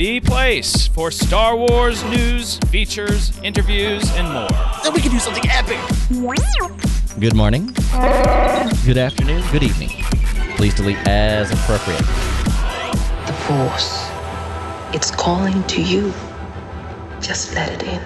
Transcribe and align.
The 0.00 0.18
place 0.20 0.86
for 0.86 1.10
Star 1.10 1.54
Wars 1.54 2.02
news, 2.04 2.56
features, 2.70 3.38
interviews, 3.42 4.10
and 4.12 4.26
more. 4.32 4.48
Then 4.82 4.94
we 4.94 5.02
can 5.02 5.10
do 5.10 5.18
something 5.18 5.44
epic. 5.46 5.78
Good 7.20 7.36
morning. 7.36 7.66
Good 8.86 8.96
afternoon. 8.96 9.44
Good 9.52 9.62
evening. 9.62 9.90
Please 10.56 10.72
delete 10.72 10.96
as 11.06 11.50
appropriate. 11.50 11.98
The 11.98 13.34
Force. 13.46 14.08
It's 14.94 15.10
calling 15.10 15.62
to 15.64 15.82
you. 15.82 16.14
Just 17.20 17.54
let 17.54 17.70
it 17.70 17.82
in. 17.82 18.00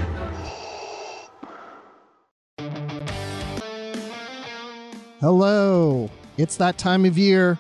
Hello. 5.20 6.10
It's 6.38 6.56
that 6.56 6.76
time 6.76 7.04
of 7.04 7.16
year. 7.16 7.56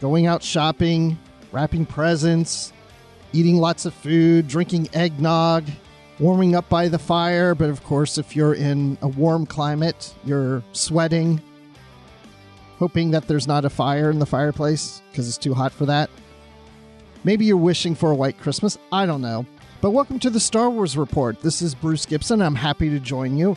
Going 0.00 0.24
out 0.24 0.42
shopping, 0.42 1.18
wrapping 1.52 1.84
presents, 1.84 2.72
eating 3.32 3.56
lots 3.56 3.86
of 3.86 3.94
food, 3.94 4.48
drinking 4.48 4.88
eggnog, 4.92 5.64
warming 6.18 6.54
up 6.54 6.68
by 6.68 6.88
the 6.88 6.98
fire. 6.98 7.54
But 7.54 7.70
of 7.70 7.82
course, 7.84 8.18
if 8.18 8.36
you're 8.36 8.54
in 8.54 8.98
a 9.02 9.08
warm 9.08 9.46
climate, 9.46 10.14
you're 10.24 10.62
sweating, 10.72 11.40
hoping 12.78 13.10
that 13.12 13.28
there's 13.28 13.46
not 13.46 13.64
a 13.64 13.70
fire 13.70 14.10
in 14.10 14.18
the 14.18 14.26
fireplace 14.26 15.02
because 15.10 15.28
it's 15.28 15.38
too 15.38 15.54
hot 15.54 15.72
for 15.72 15.86
that. 15.86 16.10
Maybe 17.24 17.44
you're 17.44 17.56
wishing 17.56 17.94
for 17.94 18.10
a 18.10 18.14
white 18.14 18.38
Christmas. 18.38 18.76
I 18.90 19.06
don't 19.06 19.20
know. 19.20 19.46
But 19.80 19.90
welcome 19.90 20.18
to 20.20 20.30
the 20.30 20.40
Star 20.40 20.70
Wars 20.70 20.96
Report. 20.96 21.40
This 21.40 21.62
is 21.62 21.74
Bruce 21.74 22.06
Gibson. 22.06 22.40
I'm 22.42 22.54
happy 22.54 22.90
to 22.90 23.00
join 23.00 23.36
you. 23.36 23.56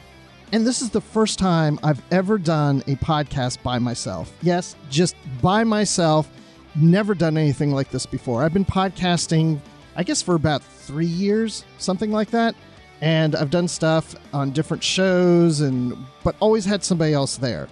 And 0.51 0.65
this 0.65 0.81
is 0.81 0.89
the 0.89 1.01
first 1.01 1.39
time 1.39 1.79
I've 1.83 2.01
ever 2.11 2.37
done 2.37 2.81
a 2.87 2.95
podcast 2.95 3.61
by 3.63 3.79
myself. 3.79 4.31
Yes, 4.41 4.75
just 4.89 5.15
by 5.41 5.63
myself. 5.63 6.29
Never 6.75 7.15
done 7.15 7.37
anything 7.37 7.71
like 7.71 7.89
this 7.89 8.05
before. 8.05 8.43
I've 8.43 8.53
been 8.53 8.65
podcasting, 8.65 9.61
I 9.95 10.03
guess, 10.03 10.21
for 10.21 10.35
about 10.35 10.61
three 10.61 11.05
years, 11.05 11.63
something 11.77 12.11
like 12.11 12.31
that. 12.31 12.53
And 13.01 13.35
I've 13.35 13.49
done 13.49 13.67
stuff 13.67 14.15
on 14.33 14.51
different 14.51 14.83
shows, 14.83 15.61
and 15.61 15.95
but 16.23 16.35
always 16.39 16.65
had 16.65 16.83
somebody 16.83 17.13
else 17.13 17.37
there. 17.37 17.69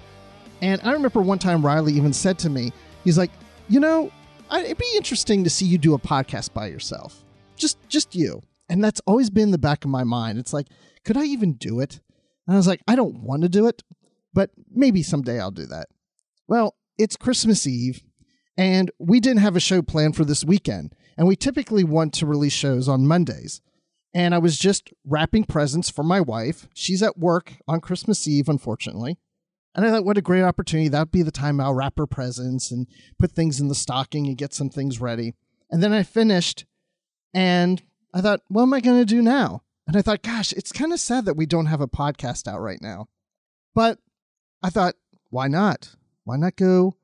And 0.61 0.79
I 0.83 0.93
remember 0.93 1.21
one 1.21 1.39
time 1.39 1.65
Riley 1.65 1.93
even 1.93 2.13
said 2.13 2.39
to 2.39 2.49
me, 2.49 2.71
he's 3.03 3.17
like, 3.17 3.31
you 3.67 3.79
know, 3.79 4.11
it'd 4.53 4.77
be 4.77 4.93
interesting 4.95 5.43
to 5.43 5.49
see 5.49 5.65
you 5.65 5.77
do 5.77 5.93
a 5.93 5.99
podcast 5.99 6.53
by 6.53 6.67
yourself, 6.67 7.23
just 7.57 7.77
just 7.89 8.15
you. 8.15 8.41
And 8.69 8.83
that's 8.83 9.01
always 9.05 9.29
been 9.29 9.51
the 9.51 9.57
back 9.57 9.83
of 9.83 9.91
my 9.91 10.03
mind. 10.03 10.39
It's 10.39 10.53
like, 10.53 10.67
could 11.03 11.17
I 11.17 11.25
even 11.25 11.53
do 11.53 11.79
it? 11.81 11.99
And 12.47 12.55
I 12.55 12.57
was 12.57 12.67
like, 12.67 12.81
I 12.87 12.95
don't 12.95 13.19
want 13.19 13.43
to 13.43 13.49
do 13.49 13.67
it, 13.67 13.83
but 14.33 14.51
maybe 14.73 15.03
someday 15.03 15.39
I'll 15.39 15.51
do 15.51 15.65
that. 15.65 15.87
Well, 16.47 16.75
it's 16.97 17.17
Christmas 17.17 17.65
Eve, 17.67 18.01
and 18.57 18.91
we 18.99 19.19
didn't 19.19 19.41
have 19.41 19.55
a 19.55 19.61
show 19.61 19.81
planned 19.81 20.15
for 20.15 20.25
this 20.25 20.43
weekend. 20.43 20.93
And 21.17 21.27
we 21.27 21.35
typically 21.35 21.83
want 21.83 22.13
to 22.15 22.25
release 22.25 22.53
shows 22.53 22.87
on 22.87 23.07
Mondays. 23.07 23.61
And 24.13 24.33
I 24.35 24.37
was 24.37 24.57
just 24.57 24.93
wrapping 25.05 25.43
presents 25.43 25.89
for 25.89 26.03
my 26.03 26.21
wife. 26.21 26.67
She's 26.73 27.01
at 27.01 27.17
work 27.17 27.53
on 27.67 27.81
Christmas 27.81 28.27
Eve, 28.27 28.47
unfortunately. 28.47 29.17
And 29.75 29.85
I 29.85 29.89
thought, 29.89 30.05
what 30.05 30.19
a 30.19 30.21
great 30.21 30.43
opportunity. 30.43 30.87
That'd 30.87 31.11
be 31.11 31.23
the 31.23 31.31
time 31.31 31.59
I'll 31.59 31.73
wrap 31.73 31.97
her 31.97 32.05
presents 32.05 32.69
and 32.69 32.87
put 33.17 33.31
things 33.31 33.59
in 33.59 33.69
the 33.69 33.75
stocking 33.75 34.27
and 34.27 34.37
get 34.37 34.53
some 34.53 34.69
things 34.69 35.01
ready. 35.01 35.33
And 35.71 35.81
then 35.81 35.93
I 35.93 36.03
finished 36.03 36.65
and 37.33 37.81
I 38.13 38.21
thought, 38.21 38.41
what 38.49 38.63
am 38.63 38.73
I 38.73 38.81
going 38.81 38.99
to 38.99 39.05
do 39.05 39.21
now? 39.21 39.63
And 39.87 39.97
I 39.97 40.03
thought, 40.03 40.21
gosh, 40.21 40.53
it's 40.53 40.71
kind 40.71 40.93
of 40.93 40.99
sad 40.99 41.25
that 41.25 41.35
we 41.35 41.47
don't 41.47 41.65
have 41.65 41.81
a 41.81 41.87
podcast 41.87 42.47
out 42.47 42.61
right 42.61 42.81
now. 42.81 43.07
But 43.73 43.97
I 44.61 44.69
thought, 44.69 44.95
why 45.31 45.47
not? 45.47 45.95
Why 46.23 46.37
not 46.37 46.55
go 46.55 46.95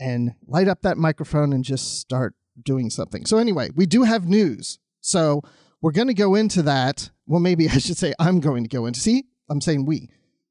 and 0.00 0.34
light 0.46 0.68
up 0.68 0.82
that 0.82 0.98
microphone 0.98 1.52
and 1.52 1.64
just 1.64 2.00
start 2.00 2.34
doing 2.62 2.90
something? 2.90 3.26
So, 3.26 3.38
anyway, 3.38 3.70
we 3.74 3.86
do 3.86 4.02
have 4.02 4.28
news. 4.28 4.78
So, 5.00 5.42
we're 5.80 5.92
going 5.92 6.08
to 6.08 6.14
go 6.14 6.34
into 6.34 6.62
that. 6.62 7.10
Well, 7.26 7.40
maybe 7.40 7.68
I 7.68 7.78
should 7.78 7.96
say 7.96 8.14
I'm 8.18 8.40
going 8.40 8.64
to 8.64 8.68
go 8.68 8.86
into. 8.86 9.00
See, 9.00 9.24
I'm 9.50 9.60
saying 9.60 9.86
we. 9.86 10.08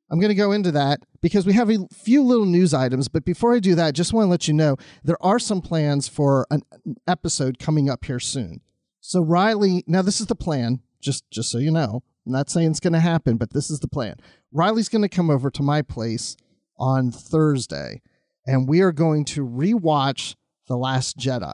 I'm 0.10 0.20
going 0.20 0.30
to 0.30 0.36
go 0.36 0.54
into 0.54 0.72
that 0.72 1.02
because 1.22 1.46
we 1.46 1.54
have 1.54 1.70
a 1.70 1.86
few 1.94 2.24
little 2.24 2.46
news 2.46 2.74
items. 2.74 3.10
But 3.10 3.26
before 3.26 3.54
I 3.54 3.60
do 3.60 3.76
that, 3.76 3.94
just 3.94 4.14
want 4.14 4.26
to 4.28 4.30
let 4.30 4.48
you 4.48 4.54
know 4.54 4.78
there 5.04 5.22
are 5.22 5.40
some 5.40 5.62
plans 5.62 6.08
for 6.08 6.48
an 6.50 6.62
episode 7.08 7.60
coming 7.60 7.90
up 7.90 8.06
here 8.06 8.20
soon. 8.20 8.62
So 9.02 9.22
Riley, 9.22 9.84
now 9.86 10.02
this 10.02 10.22
is 10.22 10.28
the 10.28 10.36
plan, 10.36 10.82
just 11.02 11.30
just 11.30 11.52
so 11.52 11.58
you 11.58 11.72
know. 11.72 12.04
I'm 12.26 12.32
not 12.32 12.50
saying 12.50 12.72
it's 12.72 12.80
going 12.80 12.94
to 12.94 13.00
happen, 13.00 13.38
but 13.38 13.54
this 13.54 13.70
is 13.70 13.80
the 13.80 13.88
plan. 13.88 14.16
Riley's 14.52 14.90
going 14.90 15.02
to 15.02 15.10
come 15.10 15.30
over 15.30 15.50
to 15.52 15.64
my 15.64 15.82
place 15.82 16.36
on 16.78 17.12
Thursday, 17.12 18.02
and 18.48 18.68
we 18.68 18.82
are 18.82 18.94
going 18.94 19.26
to 19.26 19.46
rewatch 19.46 20.36
The 20.68 20.78
Last 20.78 21.18
Jedi 21.18 21.54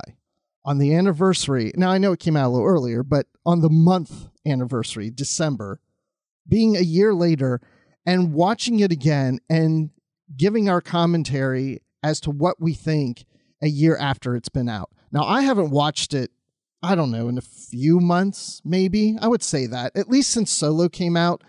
on 0.64 0.78
the 0.78 0.94
anniversary. 0.96 1.72
Now 1.76 1.90
I 1.90 1.98
know 1.98 2.14
it 2.14 2.20
came 2.20 2.38
out 2.38 2.48
a 2.48 2.50
little 2.50 2.68
earlier, 2.68 3.04
but 3.04 3.26
on 3.46 3.62
the 3.62 3.70
month 3.70 4.30
anniversary, 4.46 5.10
December, 5.10 5.82
being 6.48 6.78
a 6.78 6.82
year 6.82 7.14
later 7.14 7.60
and 8.06 8.34
watching 8.34 8.80
it 8.80 8.92
again 8.92 9.40
and 9.50 9.90
giving 10.38 10.70
our 10.70 10.82
commentary 10.82 11.82
as 12.02 12.20
to 12.22 12.32
what 12.32 12.62
we 12.62 12.74
think 12.74 13.26
a 13.62 13.68
year 13.68 13.98
after 13.98 14.36
it's 14.36 14.50
been 14.50 14.70
out. 14.70 14.90
Now, 15.12 15.24
I 15.24 15.42
haven't 15.42 15.70
watched 15.70 16.14
it, 16.14 16.32
I 16.82 16.96
don't 16.96 17.12
know, 17.12 17.30
in 17.30 17.38
a 17.38 17.42
few 17.42 18.00
months, 18.00 18.62
maybe. 18.66 19.16
I 19.22 19.28
would 19.28 19.44
say 19.44 19.68
that. 19.68 19.96
At 19.96 20.10
least 20.10 20.32
since 20.32 20.52
Solo 20.52 20.90
came 20.90 21.16
out 21.16 21.44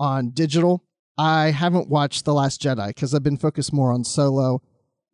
on 0.00 0.30
digital, 0.30 0.84
I 1.18 1.50
haven't 1.50 1.88
watched 1.88 2.24
The 2.24 2.32
Last 2.34 2.62
Jedi 2.62 2.88
because 2.88 3.12
I've 3.12 3.22
been 3.22 3.36
focused 3.36 3.72
more 3.72 3.92
on 3.92 4.04
Solo. 4.04 4.62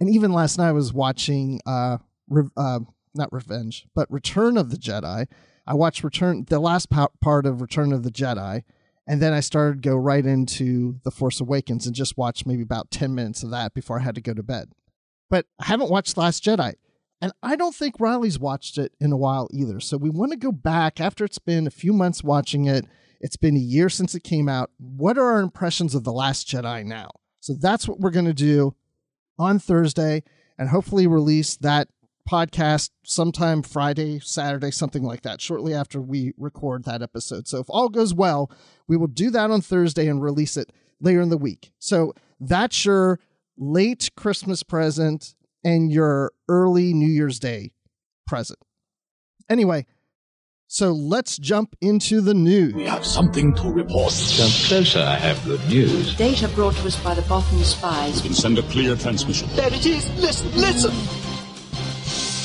And 0.05 0.15
even 0.15 0.33
last 0.35 0.59
night, 0.59 0.69
I 0.69 0.73
was 0.73 0.93
watching, 0.93 1.63
uh, 1.65 1.97
Re- 2.29 2.51
uh, 2.59 2.81
not 3.15 3.33
Revenge, 3.33 3.87
but 3.95 4.11
Return 4.11 4.59
of 4.59 4.71
the 4.71 4.77
Jedi. 4.77 5.27
I 5.67 5.75
watched 5.75 6.05
Return, 6.05 6.45
the 6.47 6.61
last 6.61 6.91
pa- 6.91 7.09
part 7.23 7.47
of 7.47 7.63
Return 7.63 7.91
of 7.91 8.03
the 8.03 8.11
Jedi 8.11 8.65
and 9.07 9.21
then 9.21 9.33
I 9.33 9.41
started 9.41 9.83
go 9.83 9.97
right 9.97 10.25
into 10.25 10.99
The 11.05 11.11
Force 11.11 11.41
Awakens 11.41 11.87
and 11.87 11.95
just 11.95 12.17
watched 12.17 12.47
maybe 12.47 12.63
about 12.63 12.91
10 12.91 13.15
minutes 13.15 13.43
of 13.43 13.51
that 13.51 13.75
before 13.75 13.99
I 13.99 14.03
had 14.03 14.15
to 14.15 14.21
go 14.21 14.33
to 14.33 14.43
bed. 14.43 14.73
But 15.29 15.47
I 15.59 15.67
haven't 15.67 15.91
watched 15.91 16.17
Last 16.17 16.45
Jedi. 16.45 16.75
And 17.21 17.33
I 17.43 17.57
don't 17.57 17.75
think 17.75 18.01
Riley's 18.01 18.39
watched 18.39 18.77
it 18.77 18.93
in 19.01 19.13
a 19.13 19.17
while 19.17 19.49
either. 19.53 19.81
So 19.81 19.97
we 19.97 20.11
want 20.11 20.33
to 20.33 20.37
go 20.37 20.53
back 20.53 21.01
after 21.01 21.25
it's 21.25 21.39
been 21.39 21.67
a 21.67 21.71
few 21.71 21.93
months 21.93 22.23
watching 22.23 22.67
it. 22.67 22.85
It's 23.21 23.37
been 23.37 23.57
a 23.57 23.61
year 23.61 23.89
since 23.89 24.15
it 24.15 24.25
came 24.25 24.49
out. 24.49 24.71
What 24.77 25.17
are 25.17 25.33
our 25.33 25.41
impressions 25.41 25.95
of 25.95 26.05
The 26.05 26.13
Last 26.13 26.47
Jedi 26.47 26.85
now? 26.85 27.09
So 27.41 27.55
that's 27.55 27.89
what 27.89 28.01
we're 28.01 28.11
going 28.11 28.27
to 28.27 28.35
do 28.35 28.75
on 29.39 29.59
Thursday 29.59 30.23
and 30.59 30.69
hopefully 30.69 31.07
release 31.07 31.57
that 31.57 31.89
podcast 32.29 32.91
sometime 33.05 33.63
Friday, 33.63 34.19
Saturday, 34.21 34.71
something 34.71 35.03
like 35.03 35.23
that, 35.23 35.41
shortly 35.41 35.75
after 35.75 36.01
we 36.01 36.33
record 36.39 36.85
that 36.85 37.03
episode. 37.03 37.47
So 37.47 37.59
if 37.59 37.67
all 37.69 37.89
goes 37.89 38.15
well, 38.15 38.51
we 38.89 38.97
will 38.97 39.09
do 39.09 39.31
that 39.31 39.51
on 39.51 39.61
Thursday 39.61 40.09
and 40.09 40.23
release 40.23 40.57
it 40.57 40.73
later 41.01 41.21
in 41.21 41.29
the 41.29 41.37
week. 41.37 41.73
So 41.79 42.15
that's 42.41 42.85
your 42.85 43.21
late 43.59 44.11
Christmas 44.17 44.63
present 44.63 45.35
and 45.63 45.93
your 45.93 46.33
early 46.49 46.95
New 46.95 47.09
Year's 47.09 47.39
Day 47.39 47.73
present. 48.27 48.59
Anyway, 49.51 49.87
so 50.67 50.93
let's 50.93 51.39
jump 51.39 51.77
into 51.81 52.21
the 52.21 52.35
news. 52.35 52.75
We 52.75 52.87
have 52.87 53.05
something 53.05 53.55
to 53.57 53.71
report. 53.71 54.13
Come 54.37 54.51
closer, 54.67 55.01
I 55.01 55.17
have 55.17 55.43
good 55.45 55.61
news. 55.69 56.17
Data 56.17 56.49
brought 56.49 56.75
to 56.77 56.87
us 56.87 57.03
by 57.03 57.15
the 57.15 57.23
Bothan 57.23 57.63
spies. 57.63 58.17
We 58.23 58.29
can 58.29 58.35
send 58.35 58.59
a 58.59 58.63
clear 58.63 58.97
transmission. 58.97 59.49
There 59.55 59.73
it 59.73 59.87
is. 59.87 60.09
Listen, 60.21 60.51
listen. 60.61 60.91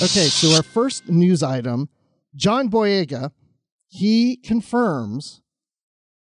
Okay, 0.05 0.27
so 0.29 0.55
our 0.55 0.63
first 0.63 1.09
news 1.09 1.43
item 1.43 1.89
John 2.35 2.69
Boyega, 2.69 3.31
he 3.87 4.37
confirms 4.37 5.41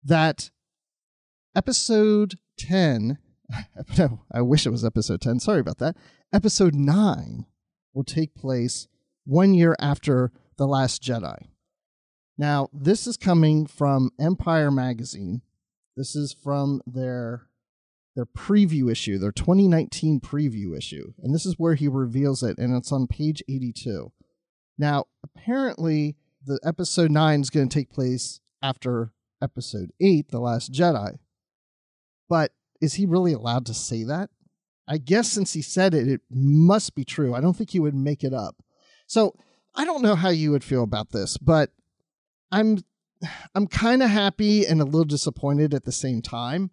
that 0.05 0.51
episode 1.55 2.37
10, 2.59 3.19
no, 3.99 4.23
I 4.33 4.41
wish 4.43 4.67
it 4.67 4.71
was 4.71 4.85
episode 4.85 5.21
10, 5.21 5.41
sorry 5.41 5.61
about 5.61 5.79
that. 5.79 5.97
Episode 6.33 6.75
9 6.75 7.47
will 7.93 8.05
take 8.05 8.35
place 8.35 8.87
one 9.25 9.53
year 9.55 9.75
after 9.81 10.31
The 10.57 10.67
Last 10.67 11.03
Jedi. 11.03 11.37
Now, 12.39 12.69
this 12.73 13.07
is 13.07 13.17
coming 13.17 13.67
from 13.67 14.11
Empire 14.21 14.71
Magazine. 14.71 15.43
This 15.97 16.15
is 16.15 16.33
from 16.33 16.83
their 16.87 17.49
their 18.15 18.27
preview 18.27 18.91
issue, 18.91 19.19
their 19.19 19.31
2019 19.31 20.21
preview 20.21 20.77
issue. 20.77 21.13
And 21.23 21.35
this 21.35 21.45
is 21.45 21.59
where 21.59 21.75
he 21.75 21.87
reveals 21.87 22.43
it, 22.43 22.57
and 22.57 22.75
it's 22.75 22.91
on 22.91 23.07
page 23.07 23.43
82. 23.47 24.11
Now, 24.79 25.05
apparently, 25.23 26.17
the 26.45 26.59
episode 26.65 27.11
9 27.11 27.43
is 27.43 27.51
going 27.51 27.69
to 27.69 27.75
take 27.75 27.91
place 27.91 28.41
after 28.63 29.13
episode 29.43 29.91
8, 30.01 30.31
The 30.31 30.41
Last 30.41 30.73
Jedi. 30.73 31.19
But 32.27 32.53
is 32.81 32.95
he 32.95 33.05
really 33.05 33.35
allowed 33.35 33.67
to 33.67 33.75
say 33.75 34.03
that? 34.05 34.31
I 34.89 34.99
guess 34.99 35.31
since 35.31 35.53
he 35.53 35.63
said 35.63 35.93
it, 35.93 36.09
it 36.09 36.21
must 36.31 36.95
be 36.95 37.05
true. 37.05 37.35
I 37.35 37.41
don't 37.41 37.55
think 37.55 37.71
he 37.71 37.81
would 37.81 37.95
make 37.95 38.25
it 38.25 38.33
up. 38.33 38.57
So 39.07 39.35
I 39.75 39.85
don't 39.85 40.03
know 40.03 40.15
how 40.15 40.31
you 40.31 40.53
would 40.53 40.65
feel 40.65 40.83
about 40.83 41.11
this, 41.11 41.37
but 41.37 41.71
I'm 42.51 42.79
I'm 43.55 43.67
kind 43.67 44.03
of 44.03 44.11
happy 44.11 44.67
and 44.67 44.81
a 44.81 44.85
little 44.85 45.05
disappointed 45.05 45.73
at 45.73 45.85
the 45.85 45.93
same 45.93 46.21
time 46.21 46.71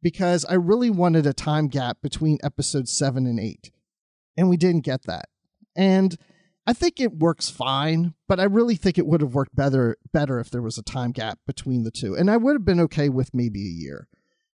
because 0.00 0.44
I 0.44 0.54
really 0.54 0.90
wanted 0.90 1.26
a 1.26 1.32
time 1.32 1.68
gap 1.68 1.98
between 2.02 2.38
episode 2.42 2.88
seven 2.88 3.26
and 3.26 3.38
eight, 3.38 3.70
and 4.36 4.48
we 4.48 4.56
didn't 4.56 4.84
get 4.84 5.04
that. 5.04 5.28
And 5.76 6.16
I 6.66 6.72
think 6.72 7.00
it 7.00 7.18
works 7.18 7.50
fine, 7.50 8.14
but 8.28 8.40
I 8.40 8.44
really 8.44 8.76
think 8.76 8.96
it 8.96 9.06
would 9.06 9.20
have 9.20 9.34
worked 9.34 9.54
better 9.54 9.96
better 10.12 10.38
if 10.38 10.50
there 10.50 10.62
was 10.62 10.78
a 10.78 10.82
time 10.82 11.12
gap 11.12 11.38
between 11.46 11.84
the 11.84 11.90
two, 11.90 12.14
and 12.14 12.30
I 12.30 12.36
would 12.36 12.54
have 12.54 12.64
been 12.64 12.80
okay 12.80 13.08
with 13.08 13.34
maybe 13.34 13.60
a 13.60 13.82
year. 13.82 14.08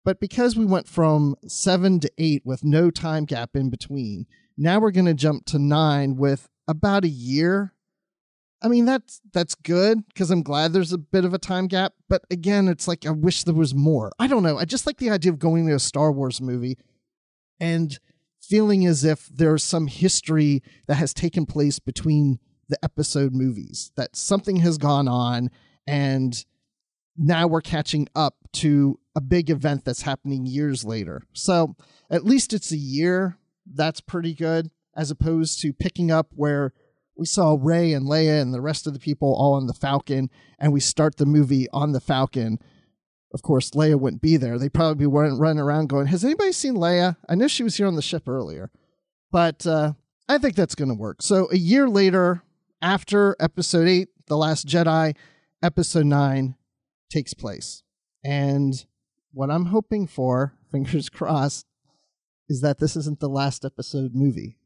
But 0.04 0.22
because 0.22 0.56
we 0.56 0.66
went 0.66 0.88
from 0.88 1.36
seven 1.48 2.00
to 2.00 2.12
eight 2.18 2.46
with 2.46 2.63
no 2.63 2.90
time 2.90 3.25
gap 3.25 3.56
in 3.56 3.70
between, 3.70 4.25
now 4.58 4.80
we're 4.80 4.92
going 4.92 5.06
to 5.06 5.13
jump 5.13 5.46
to 5.48 5.60
nine 5.60 6.16
with 6.16 6.48
about 6.66 7.04
a 7.04 7.10
year. 7.10 7.74
I 8.62 8.68
mean 8.68 8.86
that's 8.86 9.21
that's 9.33 9.56
good 9.56 10.07
because 10.07 10.31
I'm 10.31 10.42
glad 10.42 10.74
there's 10.74 10.94
a 10.94 10.98
bit 10.98 11.25
of 11.25 11.33
a 11.33 11.39
time 11.39 11.68
gap. 11.68 11.94
But 12.09 12.24
again, 12.31 12.68
it's 12.68 12.88
like 12.88 13.06
I 13.06 13.12
wish 13.12 13.44
there 13.44 13.54
was 13.54 13.75
more. 13.75 14.12
I 14.19 14.27
don't 14.27 14.44
know. 14.44 14.57
I 14.57 14.65
just 14.65 14.88
like 14.88 14.98
the 14.98 15.12
idea 15.12 15.31
of 15.31 15.39
going 15.39 15.68
to 15.68 15.75
a 15.75 15.80
Star 15.80 16.12
Wars 16.12 16.42
movie 16.42 16.77
and 17.59 18.00
feeling 18.42 18.86
as 18.86 19.04
if 19.04 19.27
there's 19.27 19.63
some 19.63 19.88
history 19.88 20.63
that 20.88 20.95
has 20.95 21.13
taken 21.13 21.45
place 21.45 21.80
between 21.80 22.39
the 22.69 22.77
episode 22.83 23.33
movies. 23.33 23.92
That 23.95 24.15
something 24.15 24.57
has 24.57 24.77
gone 24.77 25.07
on 25.07 25.51
and 25.86 26.44
now 27.18 27.48
we're 27.48 27.62
catching 27.62 28.07
up 28.15 28.36
to 28.53 29.00
a 29.15 29.21
big 29.21 29.50
event 29.50 29.83
that's 29.83 30.03
happening 30.03 30.45
years 30.45 30.86
later. 30.86 31.24
So 31.33 31.75
at 32.10 32.25
least 32.25 32.53
it's 32.53 32.71
a 32.71 32.77
year. 32.77 33.38
That's 33.65 34.00
pretty 34.00 34.33
good, 34.33 34.69
as 34.95 35.10
opposed 35.10 35.60
to 35.62 35.74
picking 35.74 36.12
up 36.12 36.27
where 36.36 36.74
we 37.18 37.25
saw 37.25 37.58
Rey 37.60 37.94
and 37.94 38.06
Leia 38.06 38.42
and 38.42 38.54
the 38.54 38.62
rest 38.62 38.88
of 38.88 38.94
the 38.94 39.00
people 39.00 39.34
all 39.34 39.54
on 39.54 39.68
the 39.68 39.74
Falcon, 39.74 40.30
and 40.60 40.72
we 40.72 40.80
start 40.80 41.18
the 41.18 41.25
movie 41.25 41.68
on 41.72 41.92
the 41.92 42.00
Falcon. 42.00 42.60
Of 43.34 43.42
course, 43.42 43.72
Leia 43.72 44.00
wouldn't 44.00 44.22
be 44.22 44.38
there. 44.38 44.58
They 44.58 44.69
probably 44.69 44.96
be 44.96 45.06
running 45.06 45.60
around 45.60 45.90
going, 45.90 46.08
"Has 46.08 46.24
anybody 46.24 46.52
seen 46.52 46.75
Leia?" 46.75 47.18
I 47.28 47.36
know 47.36 47.48
she 47.48 47.64
was 47.64 47.75
here 47.75 47.88
on 47.88 47.96
the 47.96 48.02
ship 48.02 48.28
earlier, 48.28 48.72
but 49.31 49.66
uh, 49.66 49.94
I 50.30 50.38
think 50.38 50.56
that's 50.56 50.75
going 50.75 50.90
to 50.90 50.96
work. 50.96 51.22
So 51.22 51.50
a 51.52 51.58
year 51.58 51.90
later, 51.90 52.44
after 52.81 53.36
Episode 53.40 53.88
Eight, 53.88 54.10
The 54.28 54.38
Last 54.38 54.68
Jedi, 54.68 55.16
Episode 55.62 56.06
Nine 56.06 56.56
takes 57.10 57.34
place, 57.34 57.84
and 58.24 58.86
what 59.34 59.50
I'm 59.50 59.66
hoping 59.66 60.08
for, 60.08 60.54
fingers 60.72 61.10
crossed, 61.10 61.66
is 62.50 62.62
that 62.62 62.80
this 62.80 62.96
isn't 62.96 63.20
the 63.20 63.30
last 63.30 63.66
episode 63.66 64.16
movie, 64.16 64.58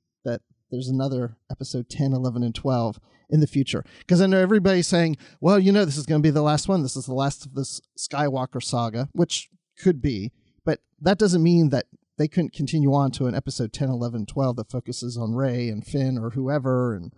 there's 0.72 0.88
another 0.88 1.36
episode 1.52 1.90
10, 1.90 2.14
11, 2.14 2.44
and 2.44 2.56
12 2.56 3.00
in 3.30 3.40
the 3.40 3.48
future. 3.48 3.84
Because 4.00 4.22
I 4.22 4.26
know 4.26 4.40
everybody's 4.40 4.88
saying, 4.88 5.18
well, 5.40 5.60
you 5.60 5.72
know, 5.72 5.86
this 5.86 5.98
is 5.98 6.06
going 6.06 6.22
to 6.22 6.26
be 6.26 6.32
the 6.32 6.42
last 6.42 6.68
one. 6.68 6.82
This 6.82 6.96
is 6.96 7.06
the 7.06 7.14
last 7.14 7.46
of 7.46 7.54
this 7.56 7.82
Skywalker 7.98 8.64
saga, 8.64 9.10
which 9.14 9.50
could 9.78 10.02
be. 10.02 10.32
But 10.66 10.80
that 11.02 11.18
doesn't 11.18 11.44
mean 11.44 11.70
that 11.70 11.86
they 12.18 12.28
couldn't 12.28 12.54
continue 12.54 12.94
on 12.94 13.12
to 13.12 13.28
an 13.28 13.36
episode 13.36 13.74
10, 13.74 13.90
11, 13.90 14.26
12 14.28 14.56
that 14.58 14.72
focuses 14.72 15.18
on 15.18 15.34
Rey 15.34 15.70
and 15.70 15.86
Finn 15.86 16.18
or 16.18 16.32
whoever 16.32 16.96
and, 16.96 17.14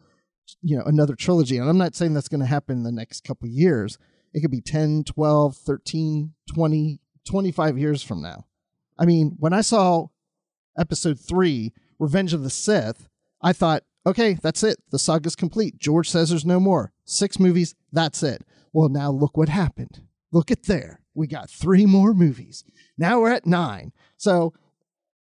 you 0.62 0.78
know, 0.78 0.84
another 0.86 1.16
trilogy. 1.16 1.58
And 1.58 1.70
I'm 1.70 1.78
not 1.78 1.96
saying 1.96 2.14
that's 2.14 2.30
going 2.30 2.42
to 2.42 2.46
happen 2.48 2.78
in 2.78 2.84
the 2.84 2.92
next 2.92 3.24
couple 3.24 3.48
years. 3.48 3.98
It 4.34 4.42
could 4.42 4.52
be 4.52 4.62
10, 4.62 5.04
12, 5.04 5.56
13, 5.58 6.34
20, 6.54 7.00
25 7.26 7.78
years 7.78 8.02
from 8.04 8.22
now. 8.22 8.46
I 8.98 9.06
mean, 9.06 9.36
when 9.40 9.54
I 9.54 9.62
saw 9.62 10.08
episode 10.78 11.20
three, 11.20 11.74
Revenge 12.00 12.34
of 12.34 12.44
the 12.44 12.50
Sith, 12.50 13.10
I 13.44 13.54
thought, 13.54 13.84
okay, 14.06 14.38
that's 14.42 14.64
it. 14.64 14.78
The 14.92 15.00
saga's 15.00 15.36
complete. 15.36 15.78
George 15.78 16.10
says 16.10 16.30
there's 16.30 16.46
no 16.46 16.60
more. 16.60 16.94
Six 17.06 17.40
movies, 17.40 17.76
that's 17.92 18.24
it. 18.24 18.44
Well, 18.72 18.90
now 18.90 19.12
look 19.12 19.38
what 19.38 19.50
happened. 19.50 20.02
Look 20.32 20.50
at 20.50 20.64
there. 20.64 21.02
We 21.14 21.28
got 21.28 21.50
three 21.50 21.86
more 21.86 22.14
movies. 22.14 22.64
Now 22.98 23.20
we're 23.20 23.32
at 23.32 23.46
nine. 23.46 23.92
So 24.18 24.54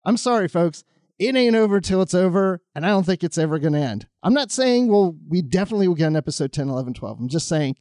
I'm 0.06 0.18
sorry, 0.18 0.48
folks. 0.48 0.84
It 1.18 1.36
ain't 1.36 1.56
over 1.56 1.80
till 1.80 2.02
it's 2.02 2.16
over, 2.16 2.62
and 2.74 2.84
I 2.84 2.90
don't 2.90 3.06
think 3.06 3.24
it's 3.24 3.38
ever 3.38 3.60
going 3.60 3.74
to 3.74 3.80
end. 3.80 4.08
I'm 4.24 4.34
not 4.34 4.52
saying, 4.52 4.88
well, 4.88 5.16
we 5.28 5.44
definitely 5.44 5.88
will 5.88 5.96
get 5.96 6.08
an 6.08 6.16
episode 6.16 6.52
10, 6.52 6.68
11, 6.68 6.96
12. 6.96 7.20
I'm 7.20 7.28
just 7.28 7.48
saying, 7.48 7.76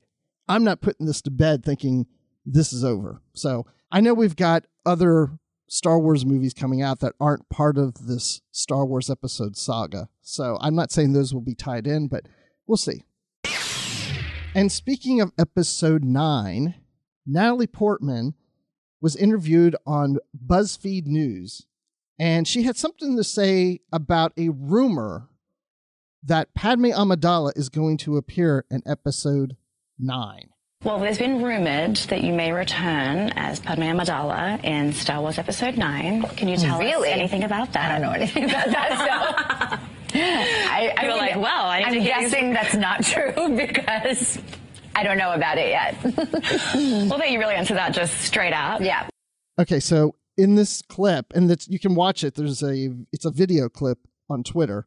I'm 0.47 0.63
not 0.63 0.83
putting 0.83 1.07
this 1.07 1.23
to 1.23 1.31
bed 1.31 1.65
thinking 1.65 2.07
this 2.45 2.73
is 2.73 2.85
over. 2.85 3.23
So 3.35 3.65
I 3.91 4.01
know 4.03 4.13
we've 4.13 4.37
got 4.37 4.65
other 4.85 5.39
Star 5.69 5.99
Wars 5.99 6.27
movies 6.27 6.53
coming 6.53 6.83
out 6.83 7.01
that 7.01 7.15
aren't 7.21 7.49
part 7.49 7.79
of 7.79 8.07
this 8.07 8.43
Star 8.51 8.85
Wars 8.85 9.09
episode 9.09 9.57
saga. 9.57 10.09
So 10.31 10.59
I'm 10.61 10.77
not 10.77 10.93
saying 10.93 11.13
those 11.13 11.35
will 11.35 11.41
be 11.41 11.55
tied 11.55 11.87
in, 11.87 12.07
but 12.07 12.27
we'll 12.67 12.77
see. 12.77 13.05
And 14.55 14.71
speaking 14.71 15.21
of 15.21 15.33
episode 15.39 16.05
9, 16.05 16.75
Natalie 17.27 17.67
Portman 17.67 18.35
was 19.01 19.17
interviewed 19.17 19.75
on 19.87 20.19
BuzzFeed 20.47 21.07
News, 21.07 21.67
and 22.19 22.47
she 22.47 22.63
had 22.63 22.77
something 22.77 23.17
to 23.17 23.25
say 23.25 23.81
about 23.93 24.33
a 24.37 24.51
rumor 24.51 25.29
that 26.23 26.55
Padme 26.55 26.87
Amidala 26.87 27.57
is 27.57 27.69
going 27.69 27.97
to 27.99 28.17
appear 28.17 28.65
in 28.71 28.83
episode 28.87 29.57
9. 29.99 30.51
Well, 30.85 30.99
there's 30.99 31.19
been 31.19 31.43
rumored 31.43 31.97
that 31.97 32.23
you 32.23 32.33
may 32.33 32.53
return 32.53 33.33
as 33.37 33.61
Padme 33.61 33.83
Amidala 33.83 34.63
in 34.65 34.93
Star 34.93 35.21
Wars 35.21 35.39
Episode 35.39 35.77
9. 35.77 36.23
Can 36.37 36.49
you 36.49 36.57
tell 36.57 36.79
really? 36.79 37.11
us 37.11 37.17
anything 37.17 37.45
about 37.45 37.73
that? 37.73 37.91
I 37.91 37.99
don't 37.99 38.03
know 38.03 38.15
anything 38.15 38.45
about 38.45 38.67
that. 38.67 39.79
So. 39.81 39.87
I, 40.23 40.95
I 40.97 41.07
feel 41.07 41.17
like, 41.17 41.37
well, 41.37 41.67
I 41.67 41.81
am 41.81 42.03
guessing 42.03 42.53
that's 42.53 42.75
not 42.75 43.03
true 43.05 43.57
because 43.57 44.39
I 44.95 45.03
don't 45.03 45.19
know 45.19 45.33
about 45.33 45.59
it 45.59 45.69
yet. 45.69 45.97
well, 46.75 47.19
then 47.19 47.33
you 47.33 47.39
really 47.39 47.55
answer 47.55 47.75
that 47.75 47.95
just 47.95 48.21
straight 48.21 48.53
up. 48.53 48.81
Yeah. 48.81 49.09
Okay, 49.59 49.81
so 49.81 50.15
in 50.37 50.55
this 50.55 50.83
clip, 50.83 51.33
and 51.35 51.51
that's, 51.51 51.69
you 51.69 51.79
can 51.79 51.95
watch 51.95 52.25
it. 52.25 52.35
There's 52.35 52.63
a 52.63 52.91
it's 53.13 53.25
a 53.25 53.31
video 53.31 53.69
clip 53.69 53.99
on 54.29 54.43
Twitter, 54.43 54.87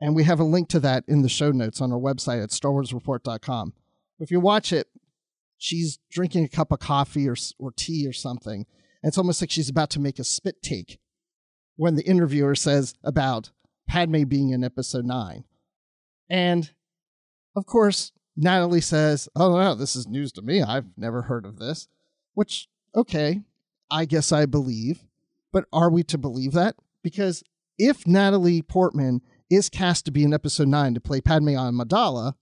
and 0.00 0.14
we 0.14 0.24
have 0.24 0.40
a 0.40 0.44
link 0.44 0.68
to 0.70 0.80
that 0.80 1.04
in 1.08 1.22
the 1.22 1.28
show 1.28 1.50
notes 1.50 1.80
on 1.80 1.92
our 1.92 1.98
website 1.98 2.42
at 2.42 2.50
StarWarsReport.com. 2.50 3.72
If 4.18 4.30
you 4.30 4.40
watch 4.40 4.72
it, 4.72 4.88
she's 5.58 5.98
drinking 6.10 6.44
a 6.44 6.48
cup 6.48 6.72
of 6.72 6.78
coffee 6.78 7.28
or 7.28 7.36
or 7.58 7.72
tea 7.72 8.06
or 8.06 8.12
something. 8.12 8.66
And 9.02 9.08
it's 9.08 9.18
almost 9.18 9.40
like 9.42 9.50
she's 9.50 9.68
about 9.68 9.90
to 9.90 10.00
make 10.00 10.18
a 10.18 10.24
spit 10.24 10.62
take 10.62 10.98
when 11.76 11.96
the 11.96 12.04
interviewer 12.04 12.54
says 12.54 12.94
about 13.02 13.50
Padme 13.86 14.24
being 14.24 14.50
in 14.50 14.64
episode 14.64 15.04
9. 15.04 15.44
And 16.30 16.70
of 17.54 17.66
course, 17.66 18.12
Natalie 18.36 18.80
says, 18.80 19.28
"Oh 19.36 19.58
no, 19.58 19.74
this 19.74 19.94
is 19.94 20.08
news 20.08 20.32
to 20.32 20.42
me. 20.42 20.62
I've 20.62 20.86
never 20.96 21.22
heard 21.22 21.44
of 21.44 21.58
this." 21.58 21.88
Which 22.34 22.68
okay, 22.94 23.42
I 23.90 24.04
guess 24.06 24.32
I 24.32 24.46
believe. 24.46 25.04
But 25.52 25.66
are 25.72 25.90
we 25.90 26.02
to 26.04 26.16
believe 26.16 26.52
that? 26.52 26.76
Because 27.02 27.42
if 27.78 28.06
Natalie 28.06 28.62
Portman 28.62 29.20
is 29.50 29.68
cast 29.68 30.06
to 30.06 30.10
be 30.10 30.24
in 30.24 30.32
episode 30.32 30.68
9 30.68 30.94
to 30.94 31.00
play 31.00 31.20
Padme 31.20 31.56
on 31.56 31.74
Amidala, 31.74 32.34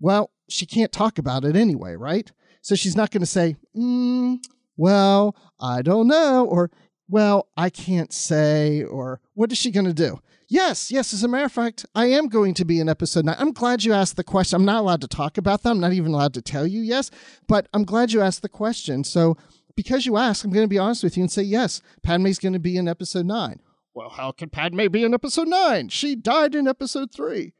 well, 0.00 0.30
she 0.48 0.66
can't 0.66 0.92
talk 0.92 1.18
about 1.18 1.44
it 1.44 1.56
anyway, 1.56 1.96
right? 1.96 2.30
So 2.62 2.74
she's 2.74 2.96
not 2.96 3.10
going 3.10 3.22
to 3.22 3.26
say, 3.26 3.56
mm, 3.76 4.38
well, 4.76 5.34
I 5.60 5.82
don't 5.82 6.06
know, 6.06 6.44
or, 6.44 6.70
well, 7.08 7.48
I 7.56 7.70
can't 7.70 8.12
say, 8.12 8.84
or 8.84 9.20
what 9.34 9.50
is 9.50 9.58
she 9.58 9.70
going 9.70 9.86
to 9.86 9.92
do? 9.92 10.20
Yes, 10.48 10.90
yes, 10.90 11.12
as 11.12 11.22
a 11.22 11.28
matter 11.28 11.44
of 11.44 11.52
fact, 11.52 11.84
I 11.94 12.06
am 12.06 12.28
going 12.28 12.54
to 12.54 12.64
be 12.64 12.80
in 12.80 12.88
episode 12.88 13.26
nine. 13.26 13.36
I'm 13.38 13.52
glad 13.52 13.84
you 13.84 13.92
asked 13.92 14.16
the 14.16 14.24
question. 14.24 14.56
I'm 14.56 14.64
not 14.64 14.80
allowed 14.80 15.02
to 15.02 15.08
talk 15.08 15.36
about 15.36 15.62
that. 15.62 15.70
I'm 15.70 15.80
not 15.80 15.92
even 15.92 16.12
allowed 16.12 16.34
to 16.34 16.42
tell 16.42 16.66
you 16.66 16.80
yes, 16.80 17.10
but 17.46 17.68
I'm 17.74 17.84
glad 17.84 18.12
you 18.12 18.22
asked 18.22 18.42
the 18.42 18.48
question. 18.48 19.04
So 19.04 19.36
because 19.76 20.06
you 20.06 20.16
asked, 20.16 20.44
I'm 20.44 20.50
going 20.50 20.64
to 20.64 20.68
be 20.68 20.78
honest 20.78 21.04
with 21.04 21.16
you 21.16 21.22
and 21.22 21.30
say 21.30 21.42
yes, 21.42 21.82
Padme's 22.02 22.38
going 22.38 22.54
to 22.54 22.58
be 22.58 22.78
in 22.78 22.88
episode 22.88 23.26
nine. 23.26 23.60
Well, 23.94 24.08
how 24.10 24.32
can 24.32 24.48
Padme 24.48 24.86
be 24.88 25.04
in 25.04 25.12
episode 25.12 25.48
nine? 25.48 25.90
She 25.90 26.16
died 26.16 26.54
in 26.54 26.66
episode 26.66 27.12
three 27.12 27.52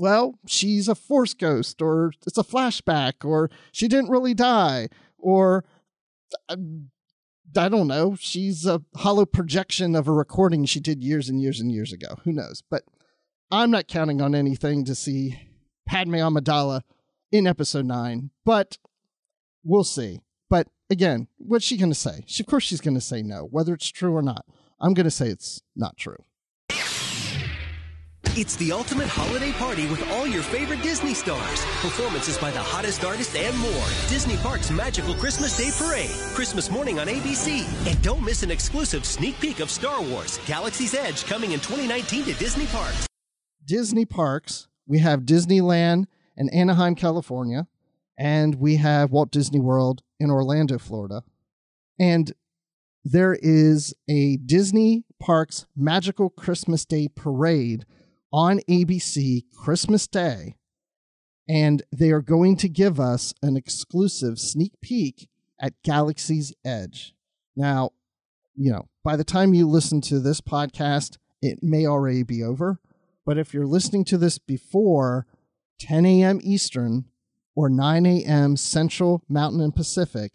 well, 0.00 0.38
she's 0.46 0.88
a 0.88 0.94
force 0.94 1.34
ghost, 1.34 1.82
or 1.82 2.14
it's 2.26 2.38
a 2.38 2.42
flashback, 2.42 3.22
or 3.22 3.50
she 3.70 3.86
didn't 3.86 4.08
really 4.08 4.32
die, 4.32 4.88
or 5.18 5.62
uh, 6.48 6.56
I 7.56 7.68
don't 7.68 7.88
know, 7.88 8.16
she's 8.18 8.66
a 8.66 8.82
holo 8.94 9.24
projection 9.24 9.94
of 9.94 10.06
a 10.08 10.12
recording 10.12 10.64
she 10.64 10.80
did 10.80 11.02
years 11.02 11.28
and 11.28 11.40
years 11.40 11.60
and 11.60 11.72
years 11.72 11.92
ago. 11.92 12.16
Who 12.24 12.32
knows? 12.32 12.62
But 12.68 12.84
I'm 13.50 13.70
not 13.70 13.88
counting 13.88 14.20
on 14.20 14.34
anything 14.34 14.84
to 14.84 14.94
see 14.94 15.40
Padme 15.86 16.14
Amidala 16.16 16.82
in 17.32 17.46
episode 17.46 17.86
nine, 17.86 18.30
but 18.44 18.78
we'll 19.64 19.84
see. 19.84 20.20
But 20.48 20.68
again, 20.88 21.28
what's 21.38 21.64
she 21.64 21.76
going 21.76 21.90
to 21.90 21.98
say? 21.98 22.22
She, 22.26 22.42
of 22.42 22.46
course, 22.46 22.64
she's 22.64 22.80
going 22.80 22.94
to 22.94 23.00
say 23.00 23.22
no, 23.22 23.44
whether 23.50 23.74
it's 23.74 23.90
true 23.90 24.14
or 24.14 24.22
not. 24.22 24.44
I'm 24.80 24.94
going 24.94 25.04
to 25.04 25.10
say 25.10 25.28
it's 25.28 25.62
not 25.74 25.96
true. 25.96 26.24
It's 28.24 28.54
the 28.56 28.70
ultimate 28.70 29.08
holiday 29.08 29.50
party 29.52 29.86
with 29.88 30.08
all 30.12 30.26
your 30.26 30.42
favorite 30.42 30.82
Disney 30.82 31.14
stars. 31.14 31.64
Performances 31.80 32.38
by 32.38 32.50
the 32.50 32.60
hottest 32.60 33.04
artists 33.04 33.34
and 33.34 33.56
more. 33.58 33.86
Disney 34.08 34.36
Parks 34.36 34.70
Magical 34.70 35.14
Christmas 35.14 35.56
Day 35.56 35.70
Parade. 35.76 36.10
Christmas 36.34 36.70
morning 36.70 37.00
on 37.00 37.08
ABC. 37.08 37.64
And 37.90 38.00
don't 38.02 38.24
miss 38.24 38.42
an 38.42 38.50
exclusive 38.50 39.04
sneak 39.04 39.40
peek 39.40 39.58
of 39.58 39.68
Star 39.70 40.00
Wars 40.02 40.38
Galaxy's 40.46 40.94
Edge 40.94 41.24
coming 41.26 41.52
in 41.52 41.60
2019 41.60 42.24
to 42.24 42.34
Disney 42.34 42.66
Parks. 42.66 43.06
Disney 43.64 44.04
parks. 44.04 44.68
We 44.86 44.98
have 45.00 45.22
Disneyland 45.22 46.06
in 46.36 46.48
Anaheim, 46.50 46.94
California, 46.94 47.66
and 48.16 48.56
we 48.56 48.76
have 48.76 49.10
Walt 49.10 49.30
Disney 49.30 49.60
World 49.60 50.02
in 50.18 50.30
Orlando, 50.30 50.78
Florida. 50.78 51.22
And 51.98 52.32
there 53.04 53.36
is 53.40 53.94
a 54.08 54.36
Disney 54.36 55.04
Parks 55.18 55.66
Magical 55.76 56.30
Christmas 56.30 56.84
Day 56.84 57.08
Parade 57.08 57.86
on 58.32 58.60
ABC 58.68 59.44
Christmas 59.56 60.06
Day. 60.06 60.56
And 61.48 61.82
they 61.92 62.10
are 62.10 62.22
going 62.22 62.56
to 62.58 62.68
give 62.68 63.00
us 63.00 63.34
an 63.42 63.56
exclusive 63.56 64.38
sneak 64.38 64.80
peek 64.80 65.28
at 65.60 65.74
Galaxy's 65.82 66.52
Edge. 66.64 67.14
Now, 67.56 67.90
you 68.54 68.70
know, 68.70 68.88
by 69.02 69.16
the 69.16 69.24
time 69.24 69.54
you 69.54 69.68
listen 69.68 70.00
to 70.02 70.20
this 70.20 70.40
podcast, 70.40 71.16
it 71.42 71.62
may 71.62 71.86
already 71.86 72.22
be 72.22 72.42
over. 72.42 72.78
But 73.26 73.38
if 73.38 73.52
you're 73.52 73.66
listening 73.66 74.04
to 74.06 74.18
this 74.18 74.38
before 74.38 75.26
10 75.80 76.06
a.m. 76.06 76.40
Eastern 76.42 77.06
or 77.54 77.68
9 77.68 78.06
a.m. 78.06 78.56
Central, 78.56 79.22
Mountain, 79.28 79.60
and 79.60 79.74
Pacific, 79.74 80.32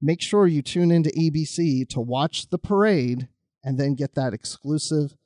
make 0.00 0.20
sure 0.20 0.46
you 0.46 0.62
tune 0.62 0.90
into 0.90 1.10
ABC 1.10 1.88
to 1.88 2.00
watch 2.00 2.48
the 2.50 2.58
parade 2.58 3.28
and 3.64 3.78
then 3.78 3.94
get 3.94 4.14
that 4.14 4.32
exclusive 4.32 5.16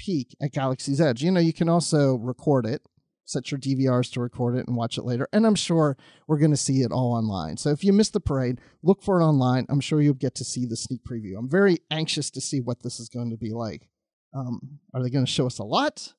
peek 0.00 0.34
at 0.42 0.52
Galaxy's 0.52 1.00
Edge. 1.00 1.22
You 1.22 1.30
know, 1.30 1.40
you 1.40 1.52
can 1.52 1.68
also 1.68 2.14
record 2.16 2.64
it, 2.64 2.82
set 3.26 3.50
your 3.50 3.60
DVRs 3.60 4.10
to 4.12 4.20
record 4.20 4.56
it 4.56 4.66
and 4.66 4.76
watch 4.76 4.96
it 4.96 5.04
later. 5.04 5.28
And 5.32 5.46
I'm 5.46 5.54
sure 5.54 5.96
we're 6.26 6.38
going 6.38 6.50
to 6.50 6.56
see 6.56 6.80
it 6.80 6.90
all 6.90 7.12
online. 7.12 7.58
So 7.58 7.70
if 7.70 7.84
you 7.84 7.92
missed 7.92 8.14
the 8.14 8.20
parade, 8.20 8.60
look 8.82 9.02
for 9.02 9.20
it 9.20 9.24
online. 9.24 9.66
I'm 9.68 9.80
sure 9.80 10.00
you'll 10.00 10.14
get 10.14 10.34
to 10.36 10.44
see 10.44 10.64
the 10.64 10.76
sneak 10.76 11.04
preview. 11.04 11.38
I'm 11.38 11.50
very 11.50 11.78
anxious 11.90 12.30
to 12.30 12.40
see 12.40 12.60
what 12.60 12.82
this 12.82 12.98
is 12.98 13.10
going 13.10 13.30
to 13.30 13.36
be 13.36 13.52
like. 13.52 13.88
Um, 14.34 14.80
are 14.94 15.02
they 15.02 15.10
going 15.10 15.24
to 15.24 15.30
show 15.30 15.46
us 15.46 15.58
a 15.58 15.64
lot? 15.64 16.14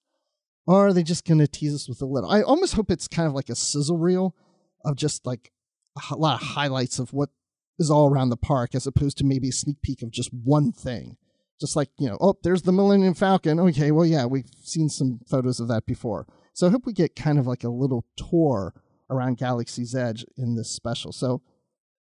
Or 0.68 0.88
are 0.88 0.94
they 0.94 1.04
just 1.04 1.26
going 1.26 1.40
to 1.40 1.48
tease 1.48 1.74
us 1.74 1.90
with 1.90 2.02
a 2.02 2.06
little? 2.06 2.30
I 2.30 2.44
almost 2.44 2.76
hope 2.76 2.92
it's 2.92 3.08
kind 3.08 3.28
of 3.28 3.34
like 3.34 3.50
a 3.50 3.56
sizzle 3.56 3.98
reel 3.98 4.36
of 4.86 4.96
just 4.96 5.26
like 5.26 5.52
a 6.12 6.16
lot 6.16 6.40
of 6.40 6.48
highlights 6.50 7.00
of 7.00 7.14
what 7.14 7.30
is 7.80 7.90
all 7.90 8.10
around 8.10 8.30
the 8.30 8.38
park 8.38 8.76
as 8.76 8.86
opposed 8.86 9.18
to 9.18 9.26
maybe 9.26 9.50
a 9.50 9.54
sneak 9.54 9.82
peek 9.82 10.04
of 10.04 10.12
just 10.12 10.32
one 10.32 10.72
thing. 10.72 11.18
Just 11.62 11.76
like, 11.76 11.90
you 12.00 12.10
know, 12.10 12.18
oh, 12.20 12.36
there's 12.44 12.64
the 12.64 12.72
Millennium 12.74 13.14
Falcon. 13.14 13.60
Okay, 13.60 13.92
well, 13.92 14.06
yeah, 14.06 14.26
we've 14.26 14.50
seen 14.64 14.90
some 14.90 15.20
photos 15.30 15.60
of 15.60 15.68
that 15.70 15.86
before. 15.86 16.28
So 16.54 16.68
I 16.68 16.72
hope 16.72 16.86
we 16.86 16.92
get 16.92 17.16
kind 17.16 17.40
of 17.40 17.48
like 17.48 17.64
a 17.64 17.70
little 17.70 18.04
tour 18.18 18.74
around 19.10 19.38
Galaxy's 19.38 19.96
Edge 19.96 20.26
in 20.38 20.56
this 20.56 20.72
special. 20.72 21.12
So 21.12 21.42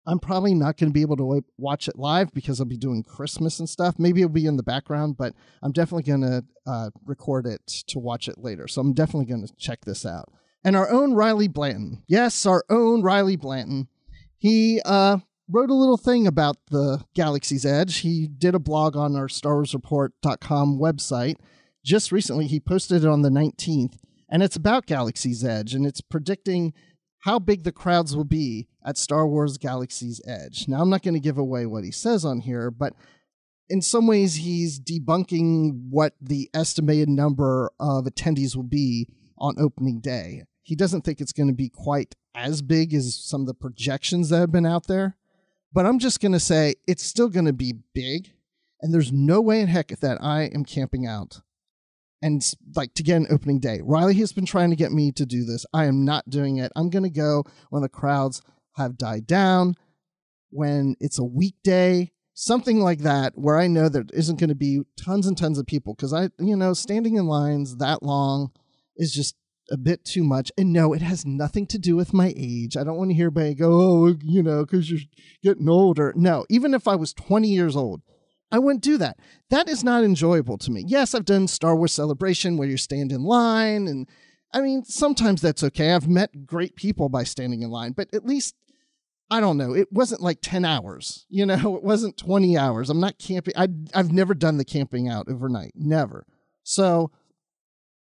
I'm 0.07 0.19
probably 0.19 0.55
not 0.55 0.79
going 0.79 0.91
to 0.91 0.95
be 0.95 1.03
able 1.03 1.19
to 1.19 1.45
watch 1.59 1.87
it 1.89 1.99
live 1.99 2.33
because 2.33 2.59
I'll 2.59 2.67
be 2.67 2.79
doing 2.79 3.03
Christmas 3.03 3.61
and 3.61 3.69
stuff. 3.69 3.97
Maybe 3.99 4.23
it'll 4.23 4.33
be 4.33 4.47
in 4.47 4.57
the 4.57 4.63
background, 4.63 5.17
but 5.19 5.35
I'm 5.63 5.73
definitely 5.73 6.05
going 6.05 6.23
to 6.23 6.45
uh, 6.67 6.91
record 7.05 7.47
it 7.47 7.67
to 7.89 7.99
watch 7.99 8.27
it 8.27 8.39
later. 8.39 8.67
So 8.67 8.81
I'm 8.81 8.95
definitely 8.95 9.27
going 9.27 9.47
to 9.47 9.53
check 9.59 9.85
this 9.85 10.07
out. 10.07 10.33
And 10.65 10.75
our 10.75 10.91
own 10.91 11.15
Riley 11.15 11.49
Blanton. 11.49 12.03
Yes, 12.09 12.47
our 12.47 12.65
own 12.71 13.03
Riley 13.03 13.37
Blanton. 13.37 13.89
He 14.39 14.81
uh, 14.85 15.19
wrote 15.51 15.71
a 15.71 15.75
little 15.75 15.97
thing 15.97 16.27
about 16.27 16.57
the 16.71 17.05
Galaxy's 17.15 17.67
Edge. 17.67 17.99
He 17.99 18.27
did 18.27 18.55
a 18.55 18.61
blog 18.61 18.97
on 18.97 19.17
our 19.17 19.27
StarWarsReport.com 19.27 20.79
website. 20.79 21.37
Just 21.85 22.13
recently, 22.13 22.47
he 22.47 22.61
posted 22.61 23.05
it 23.05 23.09
on 23.09 23.23
the 23.23 23.31
19th, 23.31 23.97
and 24.29 24.43
it's 24.43 24.57
about 24.57 24.87
Galaxy's 24.87 25.45
Edge, 25.45 25.75
and 25.75 25.87
it's 25.87 26.01
predicting 26.01 26.73
how 27.25 27.39
big 27.39 27.65
the 27.65 27.73
crowds 27.73 28.17
will 28.17 28.25
be 28.25 28.69
at 28.85 28.97
Star 28.97 29.27
Wars 29.27 29.59
Galaxy's 29.59 30.21
Edge. 30.27 30.67
Now, 30.69 30.81
I'm 30.81 30.91
not 30.91 31.03
going 31.03 31.15
to 31.15 31.21
give 31.21 31.39
away 31.39 31.67
what 31.67 31.85
he 31.85 31.91
says 31.91 32.25
on 32.25 32.41
here, 32.41 32.71
but 32.71 32.95
in 33.69 33.83
some 33.83 34.07
ways, 34.07 34.37
he's 34.37 34.81
debunking 34.81 35.89
what 35.91 36.15
the 36.21 36.51
estimated 36.53 37.09
number 37.09 37.71
of 37.79 38.05
attendees 38.05 38.57
will 38.57 38.63
be 38.63 39.09
on 39.39 39.55
opening 39.59 40.01
day. 40.01 40.45
He 40.63 40.75
doesn't 40.75 41.03
think 41.03 41.21
it's 41.21 41.33
going 41.33 41.49
to 41.49 41.55
be 41.55 41.69
quite 41.69 42.15
as 42.35 42.63
big 42.63 42.95
as 42.95 43.15
some 43.15 43.43
of 43.43 43.47
the 43.47 43.55
projections 43.55 44.29
that 44.29 44.39
have 44.39 44.53
been 44.53 44.67
out 44.67 44.87
there. 44.87 45.17
But 45.73 45.87
I'm 45.87 45.99
just 45.99 46.21
going 46.21 46.33
to 46.33 46.41
say 46.41 46.75
it's 46.87 47.05
still 47.05 47.29
going 47.29 47.47
to 47.47 47.53
be 47.53 47.75
big. 47.95 48.33
And 48.83 48.95
there's 48.95 49.13
no 49.13 49.41
way 49.41 49.61
in 49.61 49.69
heck 49.69 49.89
that 49.89 50.23
I 50.23 50.45
am 50.45 50.65
camping 50.65 51.07
out 51.07 51.43
and 52.23 52.43
like 52.75 52.95
to 52.95 53.03
get 53.03 53.17
an 53.17 53.27
opening 53.31 53.61
day. 53.61 53.81
Riley 53.83 54.15
has 54.15 54.33
been 54.33 54.47
trying 54.47 54.71
to 54.71 54.77
get 54.77 54.93
me 54.93 55.13
to 55.13 55.27
do 55.27 55.45
this. 55.45 55.67
I 55.73 55.85
am 55.85 56.05
not 56.05 56.29
doing 56.31 56.57
it. 56.57 56.73
I'm 56.77 56.91
going 56.91 57.03
to 57.03 57.11
go 57.11 57.45
when 57.71 57.83
the 57.83 57.89
crowds 57.89 58.43
have 58.77 58.99
died 58.99 59.27
down, 59.27 59.75
when 60.51 60.97
it's 61.01 61.19
a 61.19 61.25
weekday, 61.25 62.11
something 62.35 62.81
like 62.81 63.01
that, 63.01 63.33
where 63.37 63.59
I 63.59 63.67
know 63.67 63.89
there 63.89 64.05
isn't 64.13 64.41
going 64.41 64.49
to 64.49 64.55
be 64.55 64.81
tons 64.97 65.27
and 65.27 65.37
tons 65.37 65.59
of 65.59 65.67
people. 65.67 65.95
Because 65.95 66.13
I, 66.13 66.31
you 66.39 66.57
know, 66.57 66.73
standing 66.73 67.17
in 67.17 67.27
lines 67.27 67.77
that 67.77 68.03
long 68.03 68.51
is 68.97 69.13
just 69.13 69.35
a 69.71 69.77
bit 69.77 70.05
too 70.05 70.25
much. 70.25 70.51
And 70.59 70.73
no, 70.73 70.93
it 70.93 71.03
has 71.03 71.25
nothing 71.25 71.67
to 71.69 71.79
do 71.79 71.97
with 71.97 72.13
my 72.13 72.33
age. 72.37 72.77
I 72.77 72.85
don't 72.85 72.97
want 72.97 73.11
to 73.11 73.15
hear 73.15 73.27
anybody 73.27 73.55
go, 73.55 73.73
oh, 73.73 74.17
you 74.23 74.43
know, 74.43 74.65
because 74.65 74.91
you're 74.91 75.01
getting 75.43 75.69
older. 75.69 76.13
No, 76.17 76.45
even 76.49 76.75
if 76.75 76.89
I 76.89 76.97
was 76.97 77.13
20 77.13 77.49
years 77.49 77.77
old, 77.77 78.03
I 78.53 78.59
wouldn't 78.59 78.83
do 78.83 78.99
that. 78.99 79.19
That 79.51 79.69
is 79.69 79.85
not 79.85 80.03
enjoyable 80.03 80.59
to 80.59 80.71
me. 80.71 80.85
Yes, 80.87 81.15
I've 81.15 81.25
done 81.25 81.47
Star 81.47 81.77
Wars 81.77 81.93
Celebration 81.93 82.57
where 82.57 82.69
you 82.69 82.77
stand 82.77 83.13
in 83.13 83.23
line. 83.23 83.87
And 83.87 84.09
I 84.53 84.61
mean, 84.61 84.85
sometimes 84.85 85.41
that's 85.41 85.63
okay. 85.63 85.93
I've 85.93 86.09
met 86.09 86.47
great 86.47 86.75
people 86.75 87.09
by 87.09 87.23
standing 87.25 87.63
in 87.63 87.71
line, 87.71 87.93
but 87.93 88.13
at 88.13 88.27
least 88.27 88.57
I 89.31 89.39
don't 89.39 89.57
know. 89.57 89.73
It 89.73 89.93
wasn't 89.93 90.21
like 90.21 90.39
10 90.43 90.65
hours, 90.65 91.27
you 91.29 91.47
know, 91.47 91.77
it 91.77 91.85
wasn't 91.85 92.17
20 92.19 92.59
hours. 92.59 92.91
I'm 92.91 93.01
not 93.01 93.19
camping. 93.19 93.55
I, 93.57 93.69
I've 93.95 94.13
never 94.13 94.35
done 94.35 94.57
the 94.57 94.65
camping 94.65 95.09
out 95.09 95.29
overnight, 95.29 95.73
never. 95.77 96.27
So, 96.65 97.13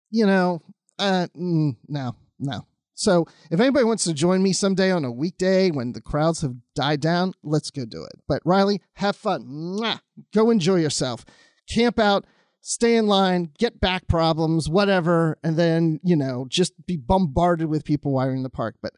you 0.10 0.26
know, 0.26 0.62
uh, 1.00 1.28
mm, 1.36 1.76
no, 1.88 2.16
no. 2.40 2.66
So 2.94 3.26
if 3.50 3.60
anybody 3.60 3.84
wants 3.84 4.04
to 4.04 4.14
join 4.14 4.44
me 4.44 4.54
someday 4.54 4.92
on 4.92 5.06
a 5.06 5.12
weekday 5.12 5.72
when 5.72 5.94
the 5.94 6.02
crowds 6.02 6.42
have 6.42 6.56
died 6.76 7.02
down, 7.02 7.34
let's 7.42 7.72
go 7.72 7.84
do 7.84 8.04
it. 8.04 8.20
But 8.28 8.44
Riley, 8.46 8.82
have 8.94 9.16
fun. 9.16 9.46
Mwah. 9.48 10.02
Go 10.34 10.52
enjoy 10.52 10.76
yourself. 10.76 11.26
Camp 11.68 12.00
out, 12.00 12.26
stay 12.62 12.96
in 12.96 13.08
line, 13.08 13.54
get 13.58 13.80
back 13.80 14.08
problems, 14.08 14.70
whatever, 14.70 15.38
and 15.44 15.58
then, 15.58 16.00
you 16.04 16.16
know, 16.16 16.46
just 16.48 16.74
be 16.86 16.96
bombarded 16.96 17.70
with 17.70 17.86
people 17.86 18.20
in 18.22 18.44
the 18.44 18.50
park. 18.50 18.76
But 18.84 18.94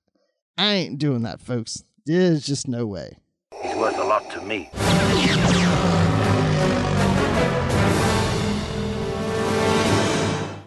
I 0.57 0.73
ain't 0.73 0.99
doing 0.99 1.21
that, 1.23 1.39
folks. 1.39 1.83
There's 2.05 2.45
just 2.45 2.67
no 2.67 2.85
way. 2.85 3.19
He's 3.61 3.75
worth 3.75 3.97
a 3.97 4.03
lot 4.03 4.29
to 4.31 4.41
me. 4.41 4.69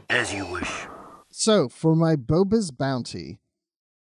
As 0.09 0.33
you 0.33 0.47
wish. 0.47 0.87
So 1.39 1.69
for 1.69 1.95
my 1.95 2.17
Boba's 2.17 2.71
bounty, 2.71 3.41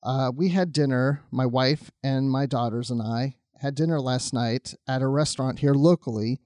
uh, 0.02 0.32
we 0.34 0.50
had 0.50 0.72
dinner. 0.72 1.26
My 1.32 1.46
wife 1.46 1.92
and 2.02 2.32
my 2.32 2.46
daughters 2.46 2.90
and 2.90 3.02
I 3.02 3.36
had 3.58 3.76
dinner 3.76 4.00
last 4.00 4.34
night 4.34 4.74
at 4.88 5.02
a 5.02 5.08
restaurant 5.08 5.60
here 5.60 5.74
locally 5.74 6.40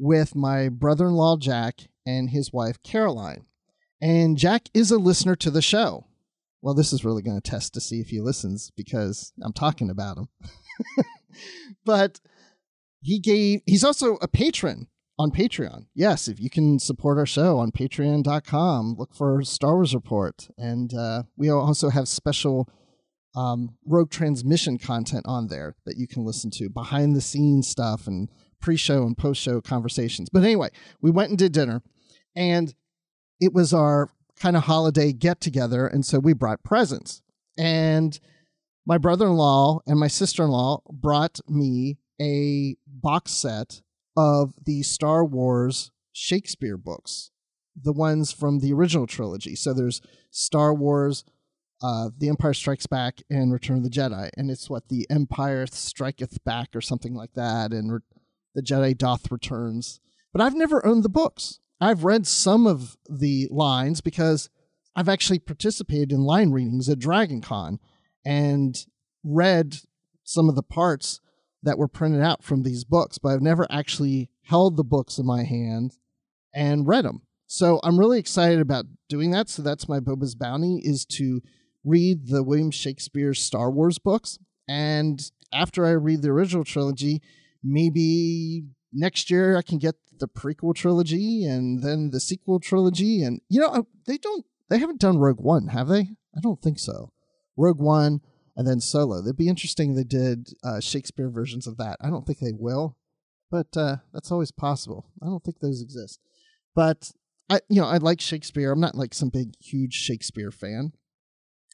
with 0.00 0.34
my 0.34 0.68
brother-in-law 0.68 1.36
Jack 1.36 1.82
and 2.04 2.30
his 2.30 2.52
wife 2.52 2.82
Caroline. 2.82 3.46
And 4.02 4.36
Jack 4.36 4.68
is 4.74 4.90
a 4.90 4.98
listener 4.98 5.36
to 5.36 5.50
the 5.50 5.62
show. 5.62 6.08
Well, 6.60 6.74
this 6.74 6.92
is 6.92 7.04
really 7.04 7.22
going 7.22 7.40
to 7.40 7.50
test 7.50 7.72
to 7.74 7.80
see 7.80 8.00
if 8.00 8.08
he 8.08 8.20
listens 8.20 8.72
because 8.76 9.32
I'm 9.40 9.52
talking 9.52 9.90
about 9.90 10.18
him. 10.18 10.28
but 11.84 12.18
he 13.00 13.20
gave 13.20 13.60
he's 13.64 13.84
also 13.84 14.16
a 14.16 14.26
patron 14.26 14.88
on 15.18 15.30
Patreon. 15.30 15.86
Yes, 15.94 16.28
if 16.28 16.40
you 16.40 16.50
can 16.50 16.78
support 16.78 17.18
our 17.18 17.26
show 17.26 17.58
on 17.58 17.72
patreon.com, 17.72 18.96
look 18.98 19.14
for 19.14 19.42
Star 19.42 19.74
Wars 19.74 19.94
Report. 19.94 20.48
And 20.58 20.92
uh, 20.92 21.24
we 21.36 21.48
also 21.50 21.88
have 21.88 22.08
special 22.08 22.68
um, 23.34 23.76
Rogue 23.84 24.10
Transmission 24.10 24.78
content 24.78 25.24
on 25.26 25.48
there 25.48 25.76
that 25.84 25.96
you 25.96 26.06
can 26.06 26.24
listen 26.24 26.50
to, 26.52 26.68
behind 26.68 27.14
the 27.14 27.20
scenes 27.20 27.68
stuff 27.68 28.06
and 28.06 28.30
pre 28.60 28.76
show 28.76 29.04
and 29.04 29.16
post 29.16 29.40
show 29.40 29.60
conversations. 29.60 30.28
But 30.30 30.42
anyway, 30.42 30.70
we 31.00 31.10
went 31.10 31.30
and 31.30 31.38
did 31.38 31.52
dinner, 31.52 31.82
and 32.34 32.74
it 33.40 33.52
was 33.52 33.72
our 33.72 34.10
kind 34.38 34.56
of 34.56 34.64
holiday 34.64 35.12
get 35.12 35.40
together. 35.40 35.86
And 35.86 36.04
so 36.04 36.18
we 36.18 36.32
brought 36.32 36.62
presents. 36.62 37.22
And 37.58 38.18
my 38.86 38.98
brother 38.98 39.26
in 39.26 39.34
law 39.34 39.80
and 39.86 39.98
my 39.98 40.08
sister 40.08 40.44
in 40.44 40.50
law 40.50 40.82
brought 40.90 41.40
me 41.48 41.98
a 42.20 42.76
box 42.86 43.32
set 43.32 43.80
of 44.16 44.54
the 44.64 44.82
Star 44.82 45.24
Wars 45.24 45.90
Shakespeare 46.12 46.76
books, 46.76 47.30
the 47.80 47.92
ones 47.92 48.32
from 48.32 48.60
the 48.60 48.72
original 48.72 49.06
trilogy. 49.06 49.54
So 49.54 49.74
there's 49.74 50.00
Star 50.30 50.72
Wars, 50.72 51.24
uh, 51.82 52.10
The 52.16 52.28
Empire 52.28 52.54
Strikes 52.54 52.86
Back, 52.86 53.22
and 53.28 53.52
Return 53.52 53.78
of 53.78 53.82
the 53.82 53.90
Jedi. 53.90 54.30
And 54.36 54.50
it's 54.50 54.70
what 54.70 54.88
the 54.88 55.06
Empire 55.10 55.66
striketh 55.66 56.42
back 56.44 56.74
or 56.74 56.80
something 56.80 57.14
like 57.14 57.34
that, 57.34 57.72
and 57.72 57.92
re- 57.92 58.00
the 58.54 58.62
Jedi 58.62 58.96
doth 58.96 59.30
returns. 59.30 60.00
But 60.32 60.40
I've 60.40 60.54
never 60.54 60.84
owned 60.86 61.02
the 61.02 61.10
books. 61.10 61.60
I've 61.80 62.04
read 62.04 62.26
some 62.26 62.66
of 62.66 62.96
the 63.08 63.48
lines 63.50 64.00
because 64.00 64.48
I've 64.94 65.10
actually 65.10 65.38
participated 65.38 66.10
in 66.10 66.20
line 66.20 66.50
readings 66.50 66.88
at 66.88 66.98
Dragon 66.98 67.42
Con 67.42 67.78
and 68.24 68.86
read 69.22 69.80
some 70.24 70.48
of 70.48 70.56
the 70.56 70.62
parts 70.62 71.20
that 71.62 71.78
were 71.78 71.88
printed 71.88 72.22
out 72.22 72.42
from 72.42 72.62
these 72.62 72.84
books, 72.84 73.18
but 73.18 73.30
I've 73.30 73.42
never 73.42 73.66
actually 73.70 74.30
held 74.42 74.76
the 74.76 74.84
books 74.84 75.18
in 75.18 75.26
my 75.26 75.44
hand 75.44 75.96
and 76.54 76.86
read 76.86 77.04
them. 77.04 77.22
So 77.46 77.80
I'm 77.82 77.98
really 77.98 78.18
excited 78.18 78.60
about 78.60 78.86
doing 79.08 79.30
that. 79.30 79.48
So 79.48 79.62
that's 79.62 79.88
my 79.88 80.00
Boba's 80.00 80.34
Bounty 80.34 80.80
is 80.82 81.04
to 81.06 81.40
read 81.84 82.28
the 82.28 82.42
William 82.42 82.70
Shakespeare 82.70 83.34
Star 83.34 83.70
Wars 83.70 83.98
books. 83.98 84.38
And 84.68 85.30
after 85.52 85.86
I 85.86 85.90
read 85.90 86.22
the 86.22 86.30
original 86.30 86.64
trilogy, 86.64 87.22
maybe 87.62 88.64
next 88.92 89.30
year 89.30 89.56
I 89.56 89.62
can 89.62 89.78
get 89.78 89.94
the 90.18 90.28
prequel 90.28 90.74
trilogy 90.74 91.44
and 91.44 91.82
then 91.82 92.10
the 92.10 92.20
sequel 92.20 92.58
trilogy. 92.58 93.22
And, 93.22 93.40
you 93.48 93.60
know, 93.60 93.86
they 94.06 94.18
don't, 94.18 94.44
they 94.68 94.78
haven't 94.78 95.00
done 95.00 95.18
Rogue 95.18 95.40
One, 95.40 95.68
have 95.68 95.88
they? 95.88 96.08
I 96.36 96.40
don't 96.42 96.60
think 96.60 96.78
so. 96.78 97.12
Rogue 97.56 97.80
One 97.80 98.20
and 98.56 98.66
then 98.66 98.80
Solo. 98.80 99.20
It'd 99.20 99.36
be 99.36 99.48
interesting 99.48 99.90
if 99.90 99.96
they 99.96 100.04
did 100.04 100.48
uh, 100.64 100.80
Shakespeare 100.80 101.28
versions 101.28 101.66
of 101.66 101.76
that. 101.76 101.98
I 102.00 102.08
don't 102.08 102.26
think 102.26 102.38
they 102.38 102.52
will, 102.52 102.96
but 103.50 103.76
uh, 103.76 103.96
that's 104.12 104.32
always 104.32 104.50
possible. 104.50 105.06
I 105.22 105.26
don't 105.26 105.44
think 105.44 105.60
those 105.60 105.82
exist. 105.82 106.20
But 106.74 107.12
I, 107.50 107.60
you 107.68 107.80
know, 107.80 107.86
I 107.86 107.98
like 107.98 108.20
Shakespeare. 108.20 108.72
I'm 108.72 108.80
not 108.80 108.94
like 108.94 109.14
some 109.14 109.28
big, 109.28 109.54
huge 109.60 109.94
Shakespeare 109.94 110.50
fan, 110.50 110.92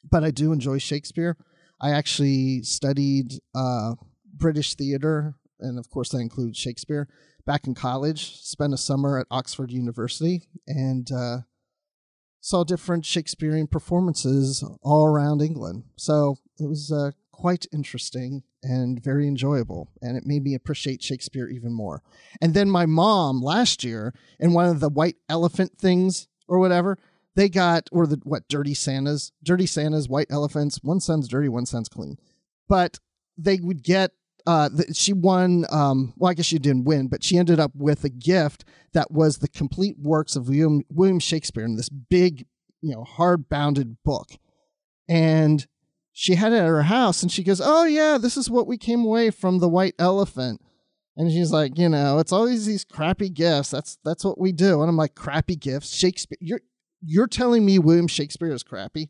but 0.09 0.23
I 0.23 0.31
do 0.31 0.51
enjoy 0.51 0.77
Shakespeare. 0.77 1.37
I 1.81 1.91
actually 1.91 2.63
studied 2.63 3.33
uh, 3.55 3.95
British 4.35 4.75
theater, 4.75 5.35
and 5.59 5.79
of 5.79 5.89
course, 5.89 6.09
that 6.09 6.19
includes 6.19 6.57
Shakespeare. 6.57 7.07
Back 7.45 7.67
in 7.67 7.75
college, 7.75 8.39
spent 8.41 8.73
a 8.73 8.77
summer 8.77 9.19
at 9.19 9.27
Oxford 9.31 9.71
University, 9.71 10.47
and 10.67 11.11
uh, 11.11 11.39
saw 12.39 12.63
different 12.63 13.05
Shakespearean 13.05 13.67
performances 13.67 14.63
all 14.81 15.05
around 15.05 15.41
England. 15.41 15.83
So 15.97 16.37
it 16.59 16.67
was 16.67 16.91
uh, 16.91 17.11
quite 17.31 17.65
interesting 17.73 18.43
and 18.61 19.03
very 19.03 19.27
enjoyable, 19.27 19.89
and 20.01 20.15
it 20.15 20.25
made 20.25 20.43
me 20.43 20.55
appreciate 20.55 21.03
Shakespeare 21.03 21.49
even 21.49 21.73
more. 21.73 22.01
And 22.41 22.53
then 22.53 22.69
my 22.69 22.85
mom 22.85 23.41
last 23.41 23.83
year, 23.83 24.13
in 24.39 24.53
one 24.53 24.67
of 24.67 24.79
the 24.79 24.89
white 24.89 25.17
elephant 25.27 25.77
things 25.77 26.27
or 26.47 26.59
whatever, 26.59 26.97
they 27.35 27.49
got 27.49 27.89
or 27.91 28.07
the 28.07 28.21
what 28.23 28.47
dirty 28.47 28.73
Santas, 28.73 29.31
dirty 29.43 29.65
Santas, 29.65 30.07
white 30.07 30.27
elephants. 30.29 30.79
One 30.83 30.99
son's 30.99 31.27
dirty, 31.27 31.49
one 31.49 31.65
son's 31.65 31.89
clean, 31.89 32.17
but 32.69 32.99
they 33.37 33.57
would 33.57 33.83
get. 33.83 34.11
Uh, 34.45 34.67
the, 34.69 34.93
she 34.93 35.13
won. 35.13 35.65
Um, 35.71 36.13
well, 36.17 36.29
I 36.29 36.33
guess 36.33 36.45
she 36.45 36.59
didn't 36.59 36.83
win, 36.83 37.07
but 37.07 37.23
she 37.23 37.37
ended 37.37 37.59
up 37.59 37.71
with 37.75 38.03
a 38.03 38.09
gift 38.09 38.65
that 38.93 39.09
was 39.09 39.37
the 39.37 39.47
complete 39.47 39.97
works 39.97 40.35
of 40.35 40.49
William, 40.49 40.83
William 40.89 41.19
Shakespeare 41.19 41.63
in 41.63 41.75
this 41.75 41.89
big, 41.89 42.45
you 42.81 42.93
know, 42.93 43.03
hard 43.03 43.49
bounded 43.49 43.97
book. 44.03 44.31
And 45.07 45.65
she 46.13 46.35
had 46.35 46.53
it 46.53 46.57
at 46.57 46.67
her 46.67 46.83
house 46.83 47.23
and 47.23 47.31
she 47.31 47.43
goes, 47.43 47.59
Oh, 47.59 47.85
yeah, 47.85 48.17
this 48.17 48.37
is 48.37 48.49
what 48.49 48.67
we 48.67 48.77
came 48.77 49.03
away 49.03 49.31
from 49.31 49.59
the 49.59 49.67
white 49.67 49.95
elephant. 49.97 50.61
And 51.17 51.31
she's 51.31 51.51
like, 51.51 51.77
you 51.77 51.89
know, 51.89 52.19
it's 52.19 52.31
always 52.31 52.65
these 52.65 52.85
crappy 52.85 53.29
gifts. 53.29 53.69
That's 53.71 53.97
that's 54.03 54.23
what 54.23 54.39
we 54.39 54.51
do. 54.51 54.81
And 54.81 54.89
I'm 54.89 54.97
like, 54.97 55.15
crappy 55.15 55.55
gifts. 55.55 55.93
Shakespeare 55.93 56.37
you're 56.39 56.61
you're 57.01 57.27
telling 57.27 57.65
me 57.65 57.79
William 57.79 58.07
Shakespeare 58.07 58.53
is 58.53 58.63
crappy? 58.63 59.09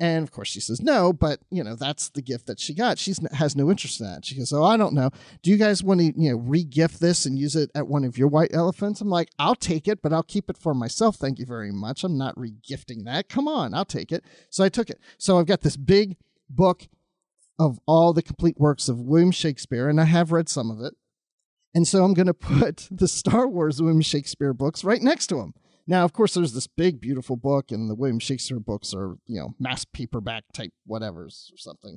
And 0.00 0.22
of 0.22 0.30
course 0.30 0.48
she 0.48 0.60
says 0.60 0.80
no, 0.80 1.12
but 1.12 1.40
you 1.50 1.64
know, 1.64 1.74
that's 1.74 2.08
the 2.10 2.22
gift 2.22 2.46
that 2.46 2.60
she 2.60 2.72
got. 2.72 2.98
She 2.98 3.12
has 3.32 3.56
no 3.56 3.70
interest 3.70 4.00
in 4.00 4.06
that. 4.06 4.24
She 4.24 4.36
goes, 4.36 4.52
Oh, 4.52 4.62
I 4.62 4.76
don't 4.76 4.94
know. 4.94 5.10
Do 5.42 5.50
you 5.50 5.56
guys 5.56 5.82
want 5.82 6.00
to, 6.00 6.06
you 6.06 6.30
know, 6.30 6.36
re-gift 6.36 7.00
this 7.00 7.26
and 7.26 7.38
use 7.38 7.56
it 7.56 7.70
at 7.74 7.88
one 7.88 8.04
of 8.04 8.16
your 8.16 8.28
white 8.28 8.54
elephants? 8.54 9.00
I'm 9.00 9.08
like, 9.08 9.30
I'll 9.38 9.56
take 9.56 9.88
it, 9.88 10.00
but 10.00 10.12
I'll 10.12 10.22
keep 10.22 10.48
it 10.48 10.56
for 10.56 10.72
myself. 10.72 11.16
Thank 11.16 11.38
you 11.40 11.46
very 11.46 11.72
much. 11.72 12.04
I'm 12.04 12.16
not 12.16 12.38
re-gifting 12.38 13.04
that. 13.04 13.28
Come 13.28 13.48
on, 13.48 13.74
I'll 13.74 13.84
take 13.84 14.12
it. 14.12 14.24
So 14.50 14.62
I 14.62 14.68
took 14.68 14.88
it. 14.88 15.00
So 15.18 15.38
I've 15.38 15.46
got 15.46 15.62
this 15.62 15.76
big 15.76 16.16
book 16.48 16.86
of 17.58 17.80
all 17.86 18.12
the 18.12 18.22
complete 18.22 18.58
works 18.58 18.88
of 18.88 19.00
William 19.00 19.32
Shakespeare, 19.32 19.88
and 19.88 20.00
I 20.00 20.04
have 20.04 20.30
read 20.30 20.48
some 20.48 20.70
of 20.70 20.80
it. 20.80 20.94
And 21.74 21.86
so 21.86 22.04
I'm 22.04 22.14
going 22.14 22.26
to 22.28 22.34
put 22.34 22.88
the 22.90 23.08
Star 23.08 23.48
Wars 23.48 23.80
William 23.82 24.00
Shakespeare 24.00 24.52
books 24.52 24.84
right 24.84 25.02
next 25.02 25.26
to 25.28 25.36
them. 25.36 25.54
Now, 25.88 26.04
of 26.04 26.12
course, 26.12 26.34
there's 26.34 26.52
this 26.52 26.66
big, 26.66 27.00
beautiful 27.00 27.36
book, 27.36 27.72
and 27.72 27.88
the 27.88 27.94
William 27.94 28.18
Shakespeare 28.18 28.60
books 28.60 28.92
are, 28.92 29.16
you 29.26 29.40
know, 29.40 29.54
mass 29.58 29.86
paperback 29.86 30.44
type 30.52 30.72
whatevers 30.86 31.50
or 31.50 31.56
something. 31.56 31.96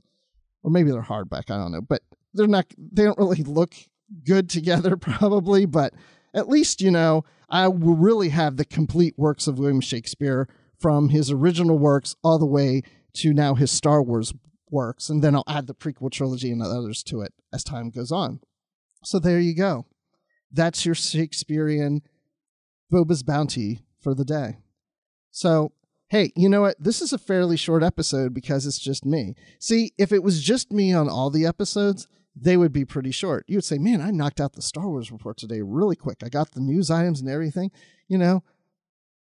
Or 0.64 0.72
maybe 0.72 0.92
they're 0.92 1.02
hardback, 1.02 1.52
I 1.52 1.58
don't 1.58 1.74
know. 1.74 1.82
But 1.82 2.02
they're 2.34 2.48
not, 2.48 2.68
they 2.78 3.04
don't 3.04 3.18
really 3.18 3.44
look 3.44 3.76
good 4.26 4.50
together, 4.50 4.96
probably. 4.98 5.66
But 5.66 5.94
at 6.34 6.48
least, 6.48 6.82
you 6.82 6.90
know, 6.90 7.26
I 7.50 7.68
will 7.68 7.98
really 7.98 8.30
have 8.30 8.56
the 8.56 8.64
complete 8.64 9.16
works 9.18 9.46
of 9.46 9.60
William 9.60 9.82
Shakespeare 9.82 10.48
from 10.80 11.10
his 11.10 11.30
original 11.30 11.78
works 11.78 12.16
all 12.24 12.40
the 12.40 12.46
way 12.46 12.84
to 13.16 13.34
now 13.34 13.56
his 13.56 13.72
Star 13.72 14.02
Wars 14.02 14.34
works. 14.70 15.10
And 15.10 15.22
then 15.22 15.36
I'll 15.36 15.44
add 15.50 15.68
the 15.68 15.76
prequel 15.76 16.10
trilogy 16.10 16.50
and 16.50 16.64
others 16.64 17.04
to 17.04 17.20
it 17.20 17.34
as 17.52 17.66
time 17.66 17.90
goes 17.90 18.12
on. 18.12 18.40
So 19.04 19.20
there 19.20 19.42
you 19.42 19.54
go. 19.54 19.86
That's 20.50 20.86
your 20.86 20.96
Shakespearean 20.96 22.04
Boba's 22.92 23.24
bounty 23.24 23.82
for 24.00 24.14
the 24.14 24.26
day. 24.26 24.58
So, 25.32 25.72
hey, 26.10 26.32
you 26.36 26.50
know 26.50 26.62
what? 26.62 26.76
This 26.78 27.02
is 27.02 27.14
a 27.14 27.18
fairly 27.18 27.56
short 27.56 27.84
episode 27.84 28.34
because 28.34 28.66
it's 28.66 28.80
just 28.80 29.06
me. 29.06 29.36
See, 29.60 29.94
if 29.98 30.12
it 30.12 30.24
was 30.24 30.44
just 30.44 30.72
me 30.72 30.94
on 30.94 31.08
all 31.10 31.30
the 31.30 31.46
episodes, 31.46 32.08
they 32.36 32.58
would 32.58 32.74
be 32.74 32.86
pretty 32.86 33.12
short. 33.12 33.46
You 33.48 33.58
would 33.58 33.64
say, 33.64 33.78
man, 33.78 34.02
I 34.02 34.12
knocked 34.12 34.42
out 34.42 34.54
the 34.54 34.62
Star 34.62 34.88
Wars 34.88 35.12
report 35.12 35.38
today 35.38 35.62
really 35.62 35.96
quick. 35.96 36.18
I 36.24 36.30
got 36.30 36.52
the 36.52 36.60
news 36.60 36.92
items 36.92 37.22
and 37.22 37.30
everything. 37.30 37.72
You 38.08 38.18
know, 38.18 38.44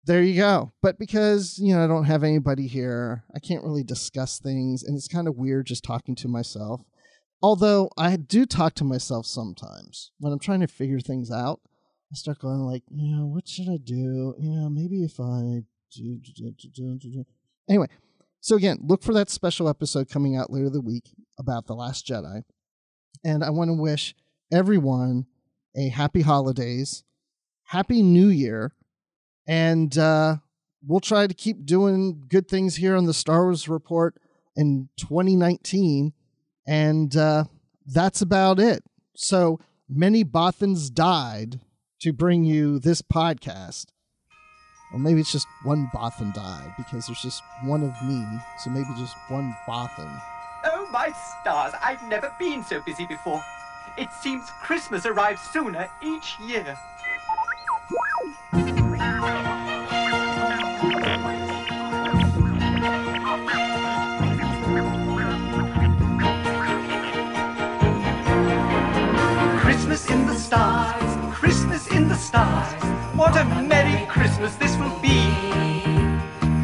there 0.06 0.22
you 0.22 0.36
go. 0.36 0.74
But 0.82 1.00
because, 1.00 1.58
you 1.58 1.74
know, 1.74 1.84
I 1.84 1.88
don't 1.88 2.06
have 2.06 2.24
anybody 2.24 2.68
here, 2.68 3.24
I 3.34 3.40
can't 3.40 3.64
really 3.64 3.84
discuss 3.84 4.40
things. 4.40 4.84
And 4.84 4.98
it's 4.98 5.08
kind 5.08 5.28
of 5.28 5.38
weird 5.38 5.68
just 5.68 5.84
talking 5.84 6.16
to 6.16 6.28
myself. 6.28 6.82
Although 7.42 7.90
I 7.98 8.16
do 8.18 8.46
talk 8.46 8.74
to 8.76 8.84
myself 8.84 9.26
sometimes 9.26 10.12
when 10.20 10.34
I'm 10.34 10.40
trying 10.40 10.62
to 10.62 10.68
figure 10.68 11.00
things 11.00 11.32
out. 11.32 11.62
I 12.14 12.16
start 12.16 12.38
going 12.38 12.60
like, 12.60 12.84
you 12.92 13.16
know, 13.16 13.26
what 13.26 13.48
should 13.48 13.68
I 13.68 13.78
do? 13.78 14.36
You 14.38 14.52
know, 14.52 14.70
maybe 14.70 15.04
if 15.04 15.20
I 15.20 15.64
do, 15.92 16.20
do, 16.20 16.52
do, 16.72 17.26
Anyway, 17.68 17.88
so 18.40 18.56
again, 18.56 18.78
look 18.84 19.02
for 19.02 19.16
that 19.16 19.32
special 19.32 19.68
episode 19.68 20.12
coming 20.12 20.36
out 20.36 20.52
later 20.52 20.70
the 20.70 20.80
week 20.80 21.10
about 21.40 21.66
The 21.66 21.74
Last 21.74 22.06
Jedi. 22.06 22.44
And 23.24 23.44
I 23.44 23.50
want 23.50 23.70
to 23.70 23.74
wish 23.74 24.14
everyone 24.52 25.26
a 25.76 25.90
happy 25.90 26.22
holidays, 26.22 27.04
happy 27.64 28.04
new 28.04 28.28
year, 28.28 28.74
and 29.48 29.98
uh, 29.98 30.36
we'll 30.86 31.00
try 31.00 31.26
to 31.26 31.34
keep 31.34 31.66
doing 31.66 32.26
good 32.28 32.48
things 32.48 32.76
here 32.76 32.96
on 32.96 33.06
the 33.06 33.14
Star 33.16 33.46
Wars 33.46 33.68
Report 33.68 34.16
in 34.56 34.88
2019. 34.98 36.14
And 36.68 37.18
uh, 37.18 37.46
that's 37.88 38.22
about 38.22 38.60
it. 38.60 38.84
So 39.16 39.60
many 39.90 40.24
Bothans 40.24 40.94
died 40.94 41.60
to 42.04 42.12
bring 42.12 42.44
you 42.44 42.80
this 42.80 43.02
podcast. 43.02 43.86
Or 44.92 45.00
maybe 45.00 45.22
it's 45.22 45.32
just 45.32 45.48
one 45.64 45.90
Bothan 45.96 46.34
died 46.34 46.74
because 46.76 47.08
there's 47.08 47.22
just 47.22 47.42
one 47.64 47.82
of 47.82 47.94
me, 48.06 48.22
so 48.60 48.72
maybe 48.72 48.90
just 48.98 49.16
one 49.30 49.56
Bothan. 49.66 50.22
Oh 50.66 50.86
my 50.92 51.14
stars, 51.40 51.72
I've 51.82 52.04
never 52.10 52.30
been 52.38 52.62
so 52.62 52.82
busy 52.82 53.06
before. 53.06 53.42
It 53.98 54.10
seems 54.22 54.44
Christmas 54.62 55.06
arrives 55.06 55.40
sooner 55.54 55.90
each 56.04 56.38
year. 56.42 56.78
Christmas 69.62 70.10
in 70.10 70.28
the 70.28 70.36
stars, 70.36 71.03
in 71.96 72.08
the 72.08 72.16
stars. 72.16 72.74
What 73.16 73.38
a 73.38 73.46
merry 73.62 74.06
Christmas 74.08 74.56
this 74.56 74.76
will 74.78 74.98
be. 75.00 75.20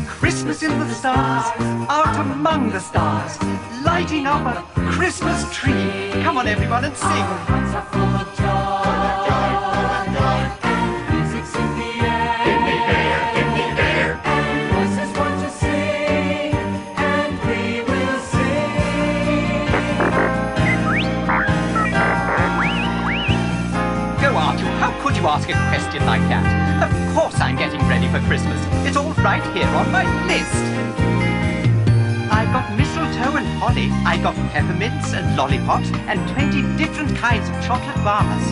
Christmas 0.08 0.64
in 0.64 0.78
the 0.80 0.90
stars, 0.94 1.46
out 1.90 2.20
among 2.20 2.72
the 2.72 2.80
stars, 2.80 3.42
lighting 3.84 4.26
up 4.26 4.44
a 4.46 4.64
Christmas 4.92 5.40
tree. 5.56 6.12
Come 6.24 6.38
on, 6.38 6.48
everyone, 6.48 6.84
and 6.86 6.98
sing. 6.98 8.39
A 25.52 25.70
question 25.70 26.06
like 26.06 26.22
that? 26.30 26.46
Of 26.86 27.16
course 27.16 27.40
I'm 27.40 27.56
getting 27.56 27.82
ready 27.88 28.08
for 28.08 28.20
Christmas. 28.28 28.60
It's 28.86 28.98
all 28.98 29.14
right 29.24 29.44
here 29.56 29.68
on 29.68 29.92
my 29.92 30.06
list. 30.28 30.54
I've 32.32 32.52
got 32.54 32.78
mistletoe 32.78 33.38
and 33.38 33.48
holly. 33.58 33.90
I've 34.06 34.22
got 34.22 34.36
peppermints 34.54 35.14
and 35.14 35.36
lollipops 35.36 35.90
and 36.08 36.20
20 36.30 36.78
different 36.78 37.18
kinds 37.18 37.50
of 37.50 37.56
chocolate 37.66 37.98
bars. 38.04 38.46